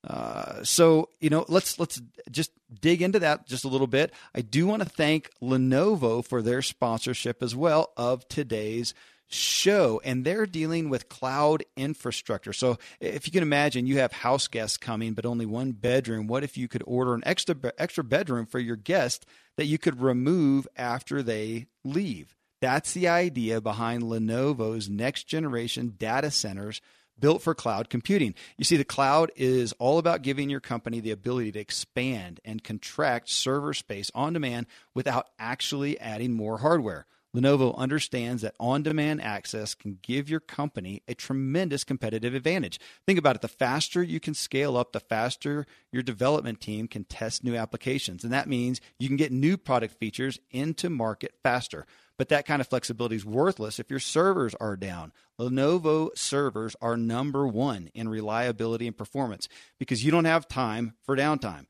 Uh, 0.03 0.63
so 0.63 1.09
you 1.19 1.29
know, 1.29 1.45
let's 1.49 1.79
let's 1.79 2.01
just 2.31 2.51
dig 2.81 3.01
into 3.01 3.19
that 3.19 3.47
just 3.47 3.65
a 3.65 3.67
little 3.67 3.87
bit. 3.87 4.13
I 4.33 4.41
do 4.41 4.65
want 4.65 4.81
to 4.81 4.89
thank 4.89 5.29
Lenovo 5.41 6.23
for 6.23 6.41
their 6.41 6.61
sponsorship 6.61 7.43
as 7.43 7.55
well 7.55 7.91
of 7.97 8.27
today's 8.27 8.93
show, 9.27 9.99
and 10.05 10.23
they're 10.23 10.45
dealing 10.45 10.89
with 10.89 11.09
cloud 11.09 11.63
infrastructure. 11.75 12.53
So 12.53 12.77
if 13.01 13.27
you 13.27 13.33
can 13.33 13.43
imagine, 13.43 13.85
you 13.85 13.99
have 13.99 14.13
house 14.13 14.47
guests 14.47 14.77
coming, 14.77 15.13
but 15.13 15.25
only 15.25 15.45
one 15.45 15.73
bedroom. 15.73 16.27
What 16.27 16.43
if 16.43 16.57
you 16.57 16.69
could 16.69 16.83
order 16.87 17.13
an 17.13 17.23
extra 17.25 17.55
extra 17.77 18.03
bedroom 18.03 18.45
for 18.45 18.59
your 18.59 18.77
guest 18.77 19.25
that 19.57 19.65
you 19.65 19.77
could 19.77 20.01
remove 20.01 20.67
after 20.77 21.21
they 21.21 21.67
leave? 21.83 22.36
That's 22.61 22.93
the 22.93 23.07
idea 23.07 23.61
behind 23.61 24.03
Lenovo's 24.03 24.89
next 24.89 25.25
generation 25.25 25.93
data 25.97 26.31
centers 26.31 26.81
built 27.19 27.41
for 27.41 27.55
cloud 27.55 27.89
computing. 27.89 28.35
You 28.57 28.63
see, 28.63 28.77
the 28.77 28.83
cloud 28.83 29.31
is 29.35 29.73
all 29.73 29.97
about 29.97 30.21
giving 30.21 30.49
your 30.49 30.59
company 30.59 30.99
the 30.99 31.11
ability 31.11 31.51
to 31.53 31.59
expand 31.59 32.39
and 32.45 32.63
contract 32.63 33.29
server 33.29 33.73
space 33.73 34.11
on 34.13 34.33
demand 34.33 34.67
without 34.93 35.29
actually 35.39 35.99
adding 35.99 36.33
more 36.33 36.59
hardware. 36.59 37.05
Lenovo 37.35 37.75
understands 37.77 38.41
that 38.41 38.55
on 38.59 38.81
demand 38.81 39.21
access 39.21 39.75
can 39.75 39.99
give 40.01 40.29
your 40.29 40.39
company 40.39 41.03
a 41.07 41.13
tremendous 41.13 41.83
competitive 41.83 42.33
advantage. 42.33 42.79
Think 43.05 43.19
about 43.19 43.35
it 43.35 43.41
the 43.41 43.47
faster 43.47 44.01
you 44.01 44.19
can 44.19 44.33
scale 44.33 44.77
up, 44.77 44.91
the 44.91 44.99
faster 44.99 45.67
your 45.91 46.01
development 46.01 46.61
team 46.61 46.87
can 46.87 47.03
test 47.03 47.43
new 47.43 47.55
applications. 47.55 48.23
And 48.23 48.33
that 48.33 48.47
means 48.47 48.81
you 48.97 49.07
can 49.07 49.17
get 49.17 49.31
new 49.31 49.57
product 49.57 49.99
features 49.99 50.39
into 50.49 50.89
market 50.89 51.33
faster. 51.43 51.85
But 52.17 52.29
that 52.29 52.45
kind 52.45 52.61
of 52.61 52.67
flexibility 52.67 53.15
is 53.15 53.25
worthless 53.25 53.79
if 53.79 53.89
your 53.89 53.99
servers 53.99 54.55
are 54.55 54.75
down. 54.75 55.13
Lenovo 55.39 56.09
servers 56.17 56.75
are 56.81 56.97
number 56.97 57.47
one 57.47 57.89
in 57.93 58.09
reliability 58.09 58.87
and 58.87 58.97
performance 58.97 59.47
because 59.77 60.03
you 60.03 60.11
don't 60.11 60.25
have 60.25 60.47
time 60.47 60.93
for 61.03 61.15
downtime. 61.15 61.65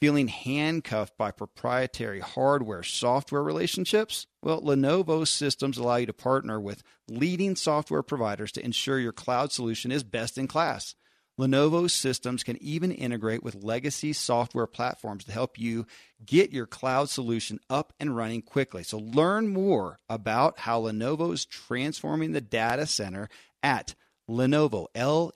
Feeling 0.00 0.28
handcuffed 0.28 1.16
by 1.16 1.30
proprietary 1.30 2.20
hardware 2.20 2.82
software 2.82 3.42
relationships? 3.42 4.26
Well, 4.42 4.60
Lenovo 4.60 5.28
systems 5.28 5.78
allow 5.78 5.96
you 5.96 6.06
to 6.06 6.12
partner 6.12 6.60
with 6.60 6.82
leading 7.08 7.54
software 7.54 8.02
providers 8.02 8.50
to 8.52 8.64
ensure 8.64 8.98
your 8.98 9.12
cloud 9.12 9.52
solution 9.52 9.92
is 9.92 10.02
best 10.02 10.38
in 10.38 10.48
class. 10.48 10.96
Lenovo 11.42 11.90
systems 11.90 12.44
can 12.44 12.56
even 12.62 12.92
integrate 12.92 13.42
with 13.42 13.64
legacy 13.64 14.12
software 14.12 14.68
platforms 14.68 15.24
to 15.24 15.32
help 15.32 15.58
you 15.58 15.86
get 16.24 16.52
your 16.52 16.66
cloud 16.66 17.08
solution 17.08 17.58
up 17.68 17.92
and 17.98 18.16
running 18.16 18.42
quickly. 18.42 18.84
So 18.84 18.98
learn 18.98 19.48
more 19.48 19.98
about 20.08 20.60
how 20.60 20.82
Lenovo 20.82 21.32
is 21.32 21.44
transforming 21.44 22.30
the 22.30 22.40
data 22.40 22.86
center 22.86 23.28
at 23.60 23.96
Lenovo, 24.30 24.86
L-E-N-O-V-O 24.94 25.32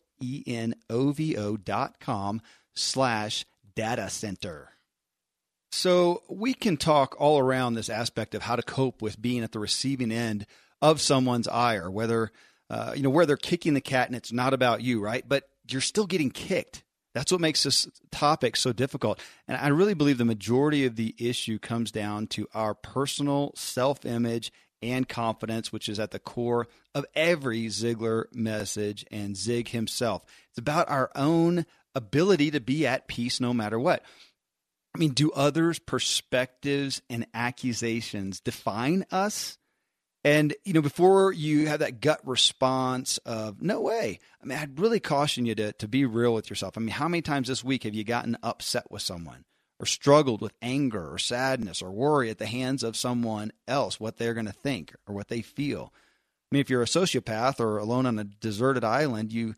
dot 1.57 1.99
com 1.99 2.41
slash 2.75 3.45
data 3.75 4.09
center. 4.09 4.71
So 5.73 6.23
we 6.29 6.55
can 6.55 6.77
talk 6.77 7.17
all 7.19 7.41
around 7.41 7.75
this 7.75 7.91
aspect 7.91 8.35
of 8.35 8.43
how 8.43 8.55
to 8.55 8.63
cope 8.63 9.03
with 9.03 9.21
being 9.21 9.43
at 9.43 9.51
the 9.51 9.59
receiving 9.59 10.13
end 10.13 10.47
of 10.81 11.01
someone's 11.01 11.49
ire, 11.49 11.91
whether 11.91 12.31
uh, 12.71 12.93
you 12.95 13.03
know 13.03 13.11
where 13.11 13.27
they're 13.27 13.37
kicking 13.37 13.75
the 13.75 13.81
cat 13.81 14.07
and 14.07 14.17
it's 14.17 14.33
not 14.33 14.55
about 14.55 14.83
you, 14.83 15.01
right? 15.01 15.25
But 15.27 15.49
you're 15.73 15.81
still 15.81 16.07
getting 16.07 16.31
kicked. 16.31 16.83
That's 17.15 17.33
what 17.33 17.41
makes 17.41 17.63
this 17.63 17.89
topic 18.11 18.57
so 18.57 18.73
difficult. 18.73 19.21
And 19.49 19.57
I 19.57 19.69
really 19.69 19.95
believe 19.95 20.19
the 20.19 20.27
majority 20.27 20.85
of 20.85 20.97
the 20.97 21.15
issue 21.19 21.59
comes 21.59 21.91
down 21.91 22.27
to 22.29 22.47
our 22.53 22.75
personal 22.75 23.53
self 23.57 24.05
image 24.05 24.53
and 24.83 25.09
confidence, 25.09 25.73
which 25.73 25.89
is 25.89 25.99
at 25.99 26.11
the 26.11 26.19
core 26.19 26.69
of 26.95 27.07
every 27.15 27.67
Ziglar 27.67 28.27
message 28.35 29.07
and 29.11 29.37
Zig 29.37 29.69
himself. 29.69 30.25
It's 30.51 30.59
about 30.59 30.91
our 30.91 31.11
own 31.15 31.65
ability 31.95 32.51
to 32.51 32.61
be 32.61 32.87
at 32.87 33.09
peace 33.09 33.41
no 33.41 33.55
matter 33.55 33.79
what. 33.79 34.03
I 34.95 34.99
mean, 34.99 35.13
do 35.13 35.31
others' 35.33 35.79
perspectives 35.79 37.03
and 37.09 37.27
accusations 37.35 38.41
define 38.41 39.07
us? 39.11 39.59
And, 40.27 40.57
you 40.65 40.73
know, 40.73 40.83
before 40.83 41.33
you 41.33 41.69
have 41.69 41.79
that 41.79 42.01
gut 42.01 42.19
response 42.27 43.19
of, 43.19 43.63
no 43.63 43.81
way, 43.81 44.19
I 44.43 44.45
mean, 44.45 44.59
I'd 44.59 44.81
really 44.81 44.99
caution 44.99 45.47
you 45.47 45.55
to, 45.55 45.73
to 45.75 45.87
be 45.87 46.05
real 46.05 46.35
with 46.35 46.51
yourself. 46.51 46.77
I 46.77 46.81
mean, 46.81 46.89
how 46.89 47.07
many 47.07 47.23
times 47.23 47.47
this 47.47 47.63
week 47.63 47.85
have 47.85 47.95
you 47.95 48.03
gotten 48.03 48.37
upset 48.43 48.91
with 48.91 49.03
someone 49.03 49.45
or 49.79 49.87
struggled 49.87 50.41
with 50.41 50.53
anger 50.61 51.13
or 51.13 51.19
sadness 51.19 51.81
or 51.81 51.93
worry 51.93 52.29
at 52.29 52.39
the 52.39 52.47
hands 52.47 52.83
of 52.83 52.97
someone 52.97 53.53
else, 53.69 54.01
what 54.01 54.17
they're 54.17 54.35
going 54.35 54.47
to 54.47 54.53
think 54.53 54.97
or 55.07 55.15
what 55.15 55.29
they 55.29 55.43
feel? 55.43 55.93
I 55.95 56.57
mean, 56.57 56.61
if 56.61 56.71
you're 56.71 56.83
a 56.83 56.87
sociopath 56.87 57.61
or 57.61 57.79
alone 57.79 58.05
on 58.05 58.19
a 58.19 58.25
deserted 58.25 58.83
island, 58.83 59.33
you, 59.33 59.55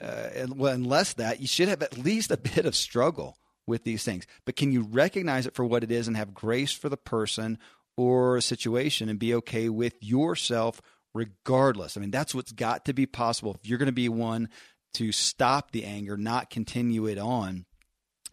uh, 0.00 0.30
unless 0.60 1.12
that, 1.12 1.40
you 1.40 1.46
should 1.46 1.68
have 1.68 1.82
at 1.82 1.98
least 1.98 2.30
a 2.30 2.36
bit 2.54 2.64
of 2.64 2.74
struggle 2.74 3.36
with 3.66 3.84
these 3.84 4.02
things. 4.02 4.26
But 4.46 4.56
can 4.56 4.72
you 4.72 4.80
recognize 4.80 5.46
it 5.46 5.54
for 5.54 5.66
what 5.66 5.84
it 5.84 5.90
is 5.92 6.08
and 6.08 6.16
have 6.16 6.32
grace 6.32 6.72
for 6.72 6.88
the 6.88 6.96
person 6.96 7.58
or 7.96 8.36
a 8.36 8.42
situation 8.42 9.08
and 9.08 9.18
be 9.18 9.34
okay 9.34 9.68
with 9.68 9.94
yourself 10.00 10.80
regardless? 11.14 11.96
I 11.96 12.00
mean, 12.00 12.10
that's 12.10 12.34
what's 12.34 12.52
got 12.52 12.84
to 12.86 12.92
be 12.92 13.06
possible. 13.06 13.54
If 13.54 13.68
you're 13.68 13.78
going 13.78 13.86
to 13.86 13.92
be 13.92 14.08
one 14.08 14.48
to 14.94 15.12
stop 15.12 15.70
the 15.72 15.84
anger, 15.84 16.16
not 16.16 16.50
continue 16.50 17.06
it 17.06 17.18
on 17.18 17.66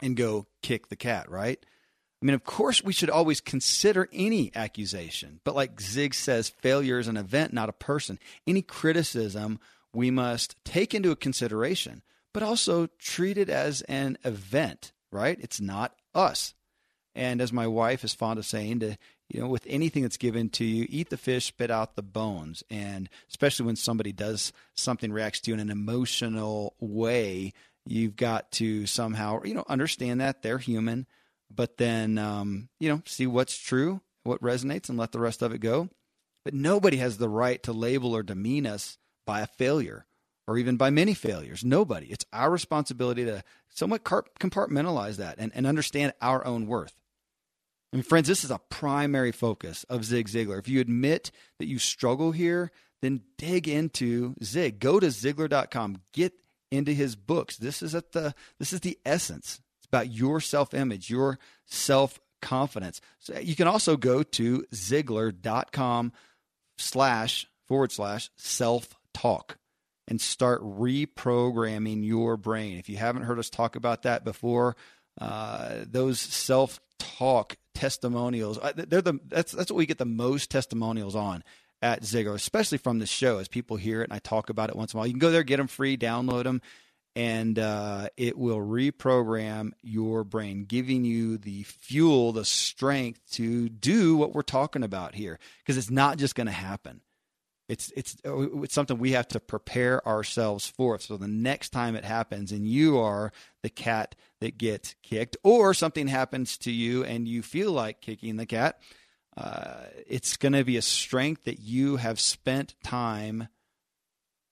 and 0.01 0.17
go 0.17 0.47
kick 0.61 0.87
the 0.89 0.95
cat, 0.95 1.29
right? 1.29 1.63
I 2.21 2.25
mean, 2.25 2.35
of 2.35 2.45
course, 2.45 2.81
we 2.81 2.93
should 2.93 3.09
always 3.09 3.41
consider 3.41 4.07
any 4.13 4.49
accusation, 4.55 5.41
but 5.43 5.55
like 5.55 5.81
Zig 5.81 6.13
says, 6.13 6.47
failure 6.47 6.97
is 6.97 7.09
an 7.09 7.17
event, 7.17 7.51
not 7.51 7.67
a 7.67 7.73
person. 7.73 8.17
Any 8.47 8.61
criticism 8.61 9.59
we 9.93 10.09
must 10.09 10.55
take 10.63 10.95
into 10.95 11.13
consideration, 11.17 12.01
but 12.33 12.41
also 12.41 12.87
treat 12.97 13.37
it 13.37 13.49
as 13.49 13.81
an 13.83 14.17
event, 14.23 14.93
right? 15.11 15.37
It's 15.41 15.59
not 15.59 15.95
us. 16.15 16.53
And 17.13 17.41
as 17.41 17.51
my 17.51 17.67
wife 17.67 18.05
is 18.05 18.13
fond 18.13 18.39
of 18.39 18.45
saying, 18.45 18.79
to 18.79 18.97
you 19.29 19.39
know, 19.39 19.47
with 19.47 19.65
anything 19.67 20.03
that's 20.03 20.17
given 20.17 20.49
to 20.49 20.65
you, 20.65 20.85
eat 20.89 21.09
the 21.09 21.17
fish, 21.17 21.45
spit 21.45 21.71
out 21.71 21.95
the 21.95 22.03
bones. 22.03 22.63
And 22.69 23.09
especially 23.29 23.65
when 23.65 23.75
somebody 23.75 24.11
does 24.11 24.53
something, 24.75 25.11
reacts 25.11 25.41
to 25.41 25.51
you 25.51 25.55
in 25.55 25.59
an 25.59 25.69
emotional 25.69 26.75
way, 26.79 27.53
you've 27.85 28.15
got 28.15 28.51
to 28.53 28.85
somehow, 28.85 29.41
you 29.43 29.53
know, 29.53 29.65
understand 29.67 30.21
that 30.21 30.41
they're 30.41 30.59
human 30.59 31.07
but 31.55 31.77
then 31.77 32.17
um, 32.17 32.69
you 32.79 32.89
know 32.89 33.01
see 33.05 33.27
what's 33.27 33.57
true, 33.57 34.01
what 34.23 34.41
resonates, 34.41 34.89
and 34.89 34.97
let 34.97 35.11
the 35.11 35.19
rest 35.19 35.41
of 35.41 35.53
it 35.53 35.59
go. 35.59 35.89
But 36.45 36.53
nobody 36.53 36.97
has 36.97 37.17
the 37.17 37.29
right 37.29 37.61
to 37.63 37.71
label 37.71 38.15
or 38.15 38.23
demean 38.23 38.67
us 38.67 38.97
by 39.25 39.41
a 39.41 39.47
failure 39.47 40.05
or 40.45 40.57
even 40.57 40.75
by 40.75 40.89
many 40.89 41.13
failures. 41.13 41.63
Nobody. 41.63 42.07
It's 42.07 42.25
our 42.33 42.51
responsibility 42.51 43.23
to 43.23 43.43
somewhat 43.69 44.03
compartmentalize 44.03 45.17
that 45.17 45.35
and, 45.37 45.53
and 45.55 45.65
understand 45.65 46.13
our 46.21 46.45
own 46.45 46.67
worth. 46.67 46.93
I 47.93 47.97
mean, 47.97 48.03
friends, 48.03 48.27
this 48.27 48.43
is 48.43 48.49
a 48.49 48.57
primary 48.57 49.31
focus 49.31 49.83
of 49.83 50.03
Zig 50.03 50.27
Ziglar. 50.27 50.57
If 50.57 50.67
you 50.67 50.81
admit 50.81 51.29
that 51.59 51.67
you 51.67 51.77
struggle 51.77 52.31
here, 52.31 52.71
then 53.03 53.21
dig 53.37 53.67
into 53.67 54.33
Zig. 54.43 54.79
Go 54.79 54.99
to 54.99 55.07
Ziglar.com. 55.07 56.01
Get 56.11 56.33
into 56.71 56.91
his 56.91 57.15
books. 57.15 57.55
This 57.57 57.83
is 57.83 57.93
at 57.93 58.13
the 58.13 58.33
this 58.57 58.73
is 58.73 58.79
the 58.79 58.97
essence 59.05 59.61
It's 59.77 59.85
about 59.85 60.11
your 60.11 60.41
self 60.41 60.73
image, 60.73 61.11
your 61.11 61.37
self 61.67 62.19
confidence. 62.41 62.99
So 63.19 63.37
you 63.37 63.55
can 63.55 63.67
also 63.67 63.95
go 63.95 64.23
to 64.23 64.65
Ziglar.com 64.73 66.13
slash 66.79 67.45
forward 67.67 67.91
slash 67.91 68.31
self 68.35 68.95
talk 69.13 69.57
and 70.07 70.19
start 70.19 70.63
reprogramming 70.63 72.03
your 72.03 72.37
brain. 72.37 72.79
If 72.79 72.89
you 72.89 72.97
haven't 72.97 73.23
heard 73.23 73.37
us 73.37 73.51
talk 73.51 73.75
about 73.75 74.01
that 74.01 74.23
before, 74.23 74.75
uh, 75.19 75.77
those 75.85 76.19
self 76.19 76.79
talk 76.99 77.57
testimonials, 77.73 78.57
uh, 78.59 78.73
they're 78.75 79.01
the, 79.01 79.19
that's, 79.27 79.51
that's 79.51 79.71
what 79.71 79.77
we 79.77 79.85
get 79.85 79.97
the 79.97 80.05
most 80.05 80.49
testimonials 80.49 81.15
on 81.15 81.43
at 81.81 82.01
Ziglar, 82.01 82.35
especially 82.35 82.77
from 82.77 82.99
the 82.99 83.05
show 83.05 83.39
as 83.39 83.47
people 83.47 83.77
hear 83.77 84.01
it 84.01 84.05
and 84.05 84.13
I 84.13 84.19
talk 84.19 84.49
about 84.49 84.69
it 84.69 84.75
once 84.75 84.93
in 84.93 84.97
a 84.97 84.99
while. 84.99 85.07
You 85.07 85.13
can 85.13 85.19
go 85.19 85.31
there, 85.31 85.43
get 85.43 85.57
them 85.57 85.67
free, 85.67 85.97
download 85.97 86.43
them 86.43 86.61
and 87.15 87.59
uh, 87.59 88.09
it 88.17 88.37
will 88.37 88.57
reprogram 88.57 89.71
your 89.81 90.23
brain, 90.23 90.65
giving 90.65 91.05
you 91.05 91.37
the 91.37 91.63
fuel, 91.63 92.31
the 92.31 92.45
strength 92.45 93.19
to 93.31 93.69
do 93.69 94.17
what 94.17 94.33
we're 94.33 94.41
talking 94.41 94.83
about 94.83 95.13
here. 95.15 95.37
Because 95.59 95.77
it's 95.77 95.91
not 95.91 96.17
just 96.17 96.35
going 96.35 96.47
to 96.47 96.53
happen. 96.53 97.01
It's 97.69 97.91
it's 97.95 98.17
it's 98.25 98.73
something 98.73 98.97
we 98.97 99.11
have 99.11 99.27
to 99.29 99.39
prepare 99.39 100.05
ourselves 100.07 100.67
for. 100.67 100.99
So 100.99 101.17
the 101.17 101.27
next 101.27 101.69
time 101.69 101.95
it 101.95 102.03
happens, 102.03 102.51
and 102.51 102.67
you 102.67 102.99
are 102.99 103.31
the 103.61 103.69
cat 103.69 104.15
that 104.41 104.57
gets 104.57 104.95
kicked, 105.01 105.37
or 105.43 105.73
something 105.73 106.07
happens 106.07 106.57
to 106.59 106.71
you 106.71 107.03
and 107.03 107.27
you 107.27 107.41
feel 107.41 107.71
like 107.71 108.01
kicking 108.01 108.35
the 108.35 108.45
cat, 108.45 108.79
uh, 109.37 109.83
it's 110.07 110.35
going 110.35 110.53
to 110.53 110.63
be 110.63 110.77
a 110.77 110.81
strength 110.81 111.45
that 111.45 111.59
you 111.59 111.95
have 111.95 112.19
spent 112.19 112.75
time 112.83 113.47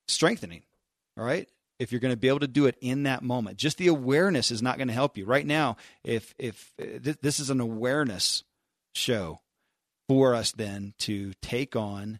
strengthening. 0.08 0.63
All 1.17 1.26
right 1.26 1.50
if 1.82 1.91
you're 1.91 2.00
going 2.00 2.13
to 2.13 2.17
be 2.17 2.28
able 2.28 2.39
to 2.39 2.47
do 2.47 2.67
it 2.67 2.78
in 2.80 3.04
that 3.04 3.24
moment. 3.24 3.58
Just 3.58 3.80
the 3.80 3.88
awareness 3.88 4.52
is 4.52 4.62
not 4.62 4.78
going 4.78 4.88
to 4.88 4.93
help 4.93 5.17
you. 5.17 5.26
Right 5.26 5.45
now, 5.45 5.78
if 6.04 6.36
if 6.38 6.71
uh, 6.80 7.13
this 7.21 7.39
is 7.39 7.50
an 7.50 7.60
awareness 7.60 8.43
show 8.93 9.41
for 10.08 10.36
us 10.36 10.52
then 10.52 10.93
to 11.00 11.34
take 11.41 11.76
on, 11.76 12.19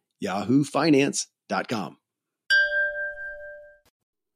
yahoofinance.com. 0.21 2.00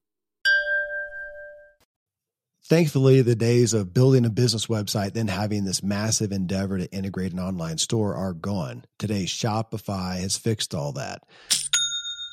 Thankfully, 2.66 3.22
the 3.22 3.36
days 3.36 3.74
of 3.74 3.94
building 3.94 4.24
a 4.24 4.30
business 4.30 4.66
website, 4.66 5.12
then 5.12 5.28
having 5.28 5.64
this 5.64 5.84
massive 5.84 6.32
endeavor 6.32 6.78
to 6.78 6.90
integrate 6.90 7.32
an 7.32 7.38
online 7.38 7.78
store 7.78 8.16
are 8.16 8.32
gone. 8.32 8.84
Today, 8.98 9.22
Shopify 9.24 10.18
has 10.20 10.36
fixed 10.38 10.74
all 10.74 10.90
that. 10.92 11.22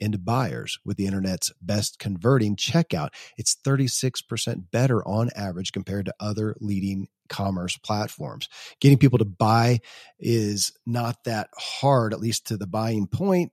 into 0.00 0.18
buyers 0.18 0.78
with 0.84 0.96
the 0.96 1.06
internet's 1.06 1.52
best 1.60 1.98
converting 1.98 2.56
checkout. 2.56 3.10
It's 3.36 3.56
36% 3.64 4.70
better 4.70 5.06
on 5.06 5.30
average 5.34 5.72
compared 5.72 6.06
to 6.06 6.14
other 6.20 6.54
leading 6.60 7.08
commerce 7.28 7.76
platforms. 7.76 8.48
Getting 8.80 8.98
people 8.98 9.18
to 9.18 9.24
buy 9.24 9.80
is 10.18 10.72
not 10.86 11.24
that 11.24 11.50
hard, 11.56 12.12
at 12.12 12.20
least 12.20 12.46
to 12.46 12.56
the 12.56 12.66
buying 12.66 13.06
point. 13.06 13.52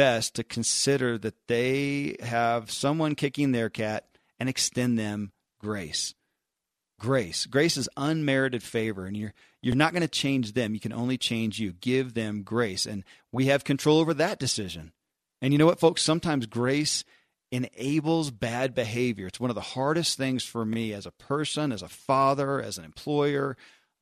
best 0.00 0.34
to 0.34 0.42
consider 0.42 1.18
that 1.18 1.46
they 1.46 2.16
have 2.22 2.70
someone 2.70 3.14
kicking 3.14 3.52
their 3.52 3.68
cat 3.68 4.06
and 4.38 4.48
extend 4.48 4.98
them 4.98 5.30
grace. 5.60 6.14
Grace. 6.98 7.44
Grace 7.44 7.76
is 7.76 7.86
unmerited 7.98 8.62
favor, 8.62 9.04
and 9.04 9.14
you're 9.14 9.34
you're 9.60 9.74
not 9.74 9.92
going 9.92 10.00
to 10.00 10.08
change 10.08 10.54
them. 10.54 10.72
You 10.72 10.80
can 10.80 10.94
only 10.94 11.18
change 11.18 11.58
you. 11.58 11.74
Give 11.74 12.14
them 12.14 12.44
grace. 12.44 12.86
And 12.86 13.04
we 13.30 13.46
have 13.46 13.62
control 13.62 13.98
over 13.98 14.14
that 14.14 14.38
decision. 14.38 14.92
And 15.42 15.52
you 15.52 15.58
know 15.58 15.66
what, 15.66 15.80
folks? 15.80 16.00
Sometimes 16.00 16.46
grace 16.46 17.04
enables 17.52 18.30
bad 18.30 18.74
behavior. 18.74 19.26
It's 19.26 19.40
one 19.40 19.50
of 19.50 19.54
the 19.54 19.60
hardest 19.60 20.16
things 20.16 20.44
for 20.44 20.64
me 20.64 20.94
as 20.94 21.04
a 21.04 21.10
person, 21.10 21.72
as 21.72 21.82
a 21.82 21.88
father, 21.90 22.62
as 22.62 22.78
an 22.78 22.86
employer, 22.86 23.54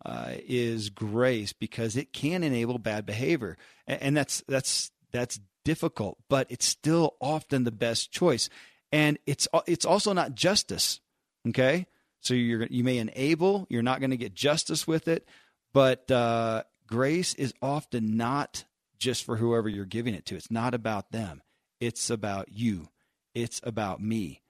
uh, 0.06 0.34
is 0.46 0.90
grace 0.90 1.52
because 1.52 1.96
it 1.96 2.12
can 2.12 2.44
enable 2.44 2.78
bad 2.78 3.04
behavior, 3.04 3.56
and, 3.88 4.00
and 4.00 4.16
that's 4.16 4.44
that's 4.46 4.92
that's 5.10 5.40
difficult, 5.64 6.18
but 6.28 6.46
it's 6.50 6.66
still 6.66 7.16
often 7.20 7.64
the 7.64 7.72
best 7.72 8.10
choice. 8.10 8.48
And 8.90 9.18
it's 9.26 9.46
it's 9.66 9.84
also 9.84 10.12
not 10.12 10.34
justice. 10.34 11.00
Okay, 11.48 11.86
so 12.20 12.34
you're 12.34 12.66
you 12.66 12.84
may 12.84 12.98
enable, 12.98 13.66
you're 13.68 13.82
not 13.82 14.00
going 14.00 14.10
to 14.10 14.16
get 14.16 14.34
justice 14.34 14.86
with 14.86 15.08
it, 15.08 15.26
but 15.72 16.10
uh, 16.10 16.64
grace 16.86 17.34
is 17.34 17.52
often 17.62 18.16
not 18.16 18.64
just 18.98 19.24
for 19.24 19.36
whoever 19.36 19.68
you're 19.68 19.84
giving 19.84 20.14
it 20.14 20.26
to. 20.26 20.36
It's 20.36 20.50
not 20.50 20.74
about 20.74 21.12
them. 21.12 21.42
It's 21.80 22.10
about 22.10 22.48
you. 22.50 22.88
It's 23.34 23.60
about 23.62 24.02
me. 24.02 24.42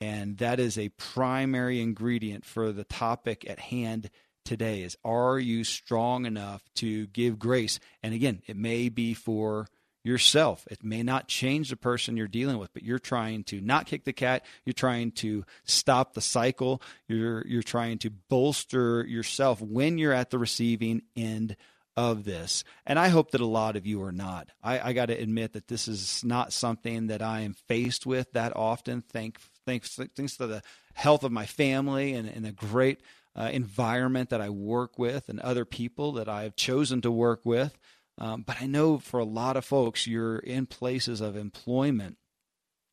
And 0.00 0.38
that 0.38 0.60
is 0.60 0.78
a 0.78 0.90
primary 0.90 1.80
ingredient 1.80 2.44
for 2.44 2.70
the 2.70 2.84
topic 2.84 3.48
at 3.48 3.58
hand 3.58 4.10
today 4.44 4.82
is 4.82 4.96
are 5.04 5.38
you 5.38 5.64
strong 5.64 6.24
enough 6.24 6.62
to 6.76 7.06
give 7.08 7.38
grace? 7.38 7.78
And 8.02 8.14
again, 8.14 8.42
it 8.46 8.56
may 8.56 8.88
be 8.88 9.12
for 9.12 9.66
yourself. 10.06 10.66
It 10.70 10.84
may 10.84 11.02
not 11.02 11.28
change 11.28 11.70
the 11.70 11.76
person 11.76 12.16
you're 12.16 12.28
dealing 12.28 12.58
with, 12.58 12.72
but 12.72 12.84
you're 12.84 12.98
trying 12.98 13.44
to 13.44 13.60
not 13.60 13.86
kick 13.86 14.04
the 14.04 14.12
cat. 14.12 14.44
You're 14.64 14.72
trying 14.72 15.10
to 15.12 15.44
stop 15.64 16.14
the 16.14 16.20
cycle. 16.20 16.80
You're 17.08 17.46
you're 17.46 17.62
trying 17.62 17.98
to 17.98 18.10
bolster 18.10 19.04
yourself 19.04 19.60
when 19.60 19.98
you're 19.98 20.12
at 20.12 20.30
the 20.30 20.38
receiving 20.38 21.02
end 21.16 21.56
of 21.96 22.24
this. 22.24 22.62
And 22.86 22.98
I 22.98 23.08
hope 23.08 23.30
that 23.30 23.40
a 23.40 23.46
lot 23.46 23.74
of 23.74 23.86
you 23.86 24.02
are 24.02 24.12
not. 24.12 24.48
I, 24.62 24.90
I 24.90 24.92
got 24.92 25.06
to 25.06 25.14
admit 25.14 25.54
that 25.54 25.68
this 25.68 25.88
is 25.88 26.22
not 26.22 26.52
something 26.52 27.06
that 27.06 27.22
I 27.22 27.40
am 27.40 27.54
faced 27.68 28.04
with 28.04 28.32
that 28.32 28.54
often. 28.54 29.00
Thank, 29.00 29.40
thanks, 29.64 29.98
thanks 30.14 30.36
to 30.36 30.46
the 30.46 30.62
health 30.92 31.24
of 31.24 31.32
my 31.32 31.46
family 31.46 32.12
and, 32.12 32.28
and 32.28 32.44
the 32.44 32.52
great 32.52 33.00
uh, 33.34 33.50
environment 33.52 34.28
that 34.30 34.42
I 34.42 34.50
work 34.50 34.98
with 34.98 35.28
and 35.28 35.40
other 35.40 35.64
people 35.64 36.12
that 36.12 36.28
I've 36.28 36.54
chosen 36.54 37.00
to 37.00 37.10
work 37.10 37.40
with. 37.44 37.78
Um, 38.18 38.42
but 38.46 38.62
I 38.62 38.66
know 38.66 38.98
for 38.98 39.20
a 39.20 39.24
lot 39.24 39.56
of 39.56 39.64
folks, 39.64 40.06
you're 40.06 40.38
in 40.38 40.66
places 40.66 41.20
of 41.20 41.36
employment 41.36 42.16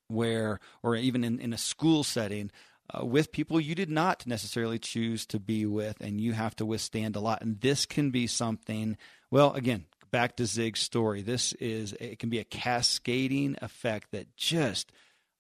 where, 0.09 0.59
or 0.81 0.95
even 0.95 1.23
in, 1.23 1.39
in 1.39 1.53
a 1.53 1.57
school 1.57 2.03
setting, 2.03 2.51
uh, 2.93 3.05
with 3.05 3.31
people 3.31 3.59
you 3.59 3.73
did 3.73 3.89
not 3.89 4.27
necessarily 4.27 4.77
choose 4.77 5.25
to 5.27 5.39
be 5.39 5.65
with, 5.65 6.01
and 6.01 6.19
you 6.19 6.33
have 6.33 6.55
to 6.57 6.65
withstand 6.65 7.15
a 7.15 7.21
lot. 7.21 7.41
And 7.41 7.61
this 7.61 7.85
can 7.85 8.11
be 8.11 8.27
something, 8.27 8.97
well, 9.31 9.53
again, 9.53 9.85
back 10.11 10.35
to 10.35 10.45
Zig's 10.45 10.81
story. 10.81 11.21
This 11.21 11.53
is, 11.53 11.93
it 11.93 12.19
can 12.19 12.29
be 12.29 12.39
a 12.39 12.43
cascading 12.43 13.55
effect 13.61 14.11
that 14.11 14.35
just 14.35 14.91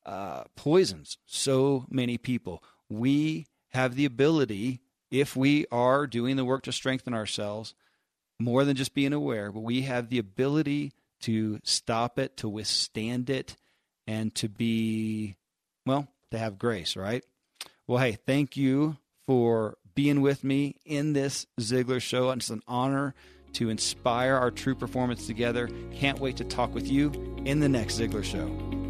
uh, 0.05 0.45
poisons 0.55 1.17
so 1.25 1.85
many 1.89 2.17
people. 2.17 2.63
We 2.89 3.47
have 3.71 3.95
the 3.95 4.05
ability, 4.05 4.79
if 5.11 5.35
we 5.35 5.65
are 5.71 6.07
doing 6.07 6.37
the 6.37 6.45
work 6.45 6.63
to 6.63 6.71
strengthen 6.71 7.13
ourselves, 7.13 7.75
more 8.39 8.65
than 8.65 8.75
just 8.75 8.93
being 8.93 9.13
aware, 9.13 9.51
but 9.51 9.61
we 9.61 9.81
have 9.81 10.09
the 10.09 10.19
ability 10.19 10.91
to 11.21 11.59
stop 11.63 12.19
it, 12.19 12.37
to 12.37 12.49
withstand 12.49 13.29
it, 13.29 13.55
and 14.05 14.33
to 14.35 14.49
be, 14.49 15.35
well, 15.85 16.07
to 16.31 16.37
have 16.37 16.59
grace, 16.59 16.95
right? 16.95 17.23
Well, 17.87 17.99
hey, 17.99 18.17
thank 18.25 18.57
you 18.57 18.97
for 19.25 19.77
being 19.95 20.21
with 20.21 20.43
me 20.43 20.75
in 20.85 21.13
this 21.13 21.45
Ziglar 21.59 22.01
show. 22.01 22.29
It's 22.31 22.49
an 22.49 22.61
honor 22.67 23.13
to 23.53 23.69
inspire 23.69 24.35
our 24.35 24.51
true 24.51 24.75
performance 24.75 25.27
together. 25.27 25.69
Can't 25.93 26.19
wait 26.19 26.37
to 26.37 26.43
talk 26.43 26.73
with 26.73 26.89
you 26.89 27.11
in 27.45 27.59
the 27.59 27.69
next 27.69 27.99
Ziglar 27.99 28.23
show. 28.23 28.82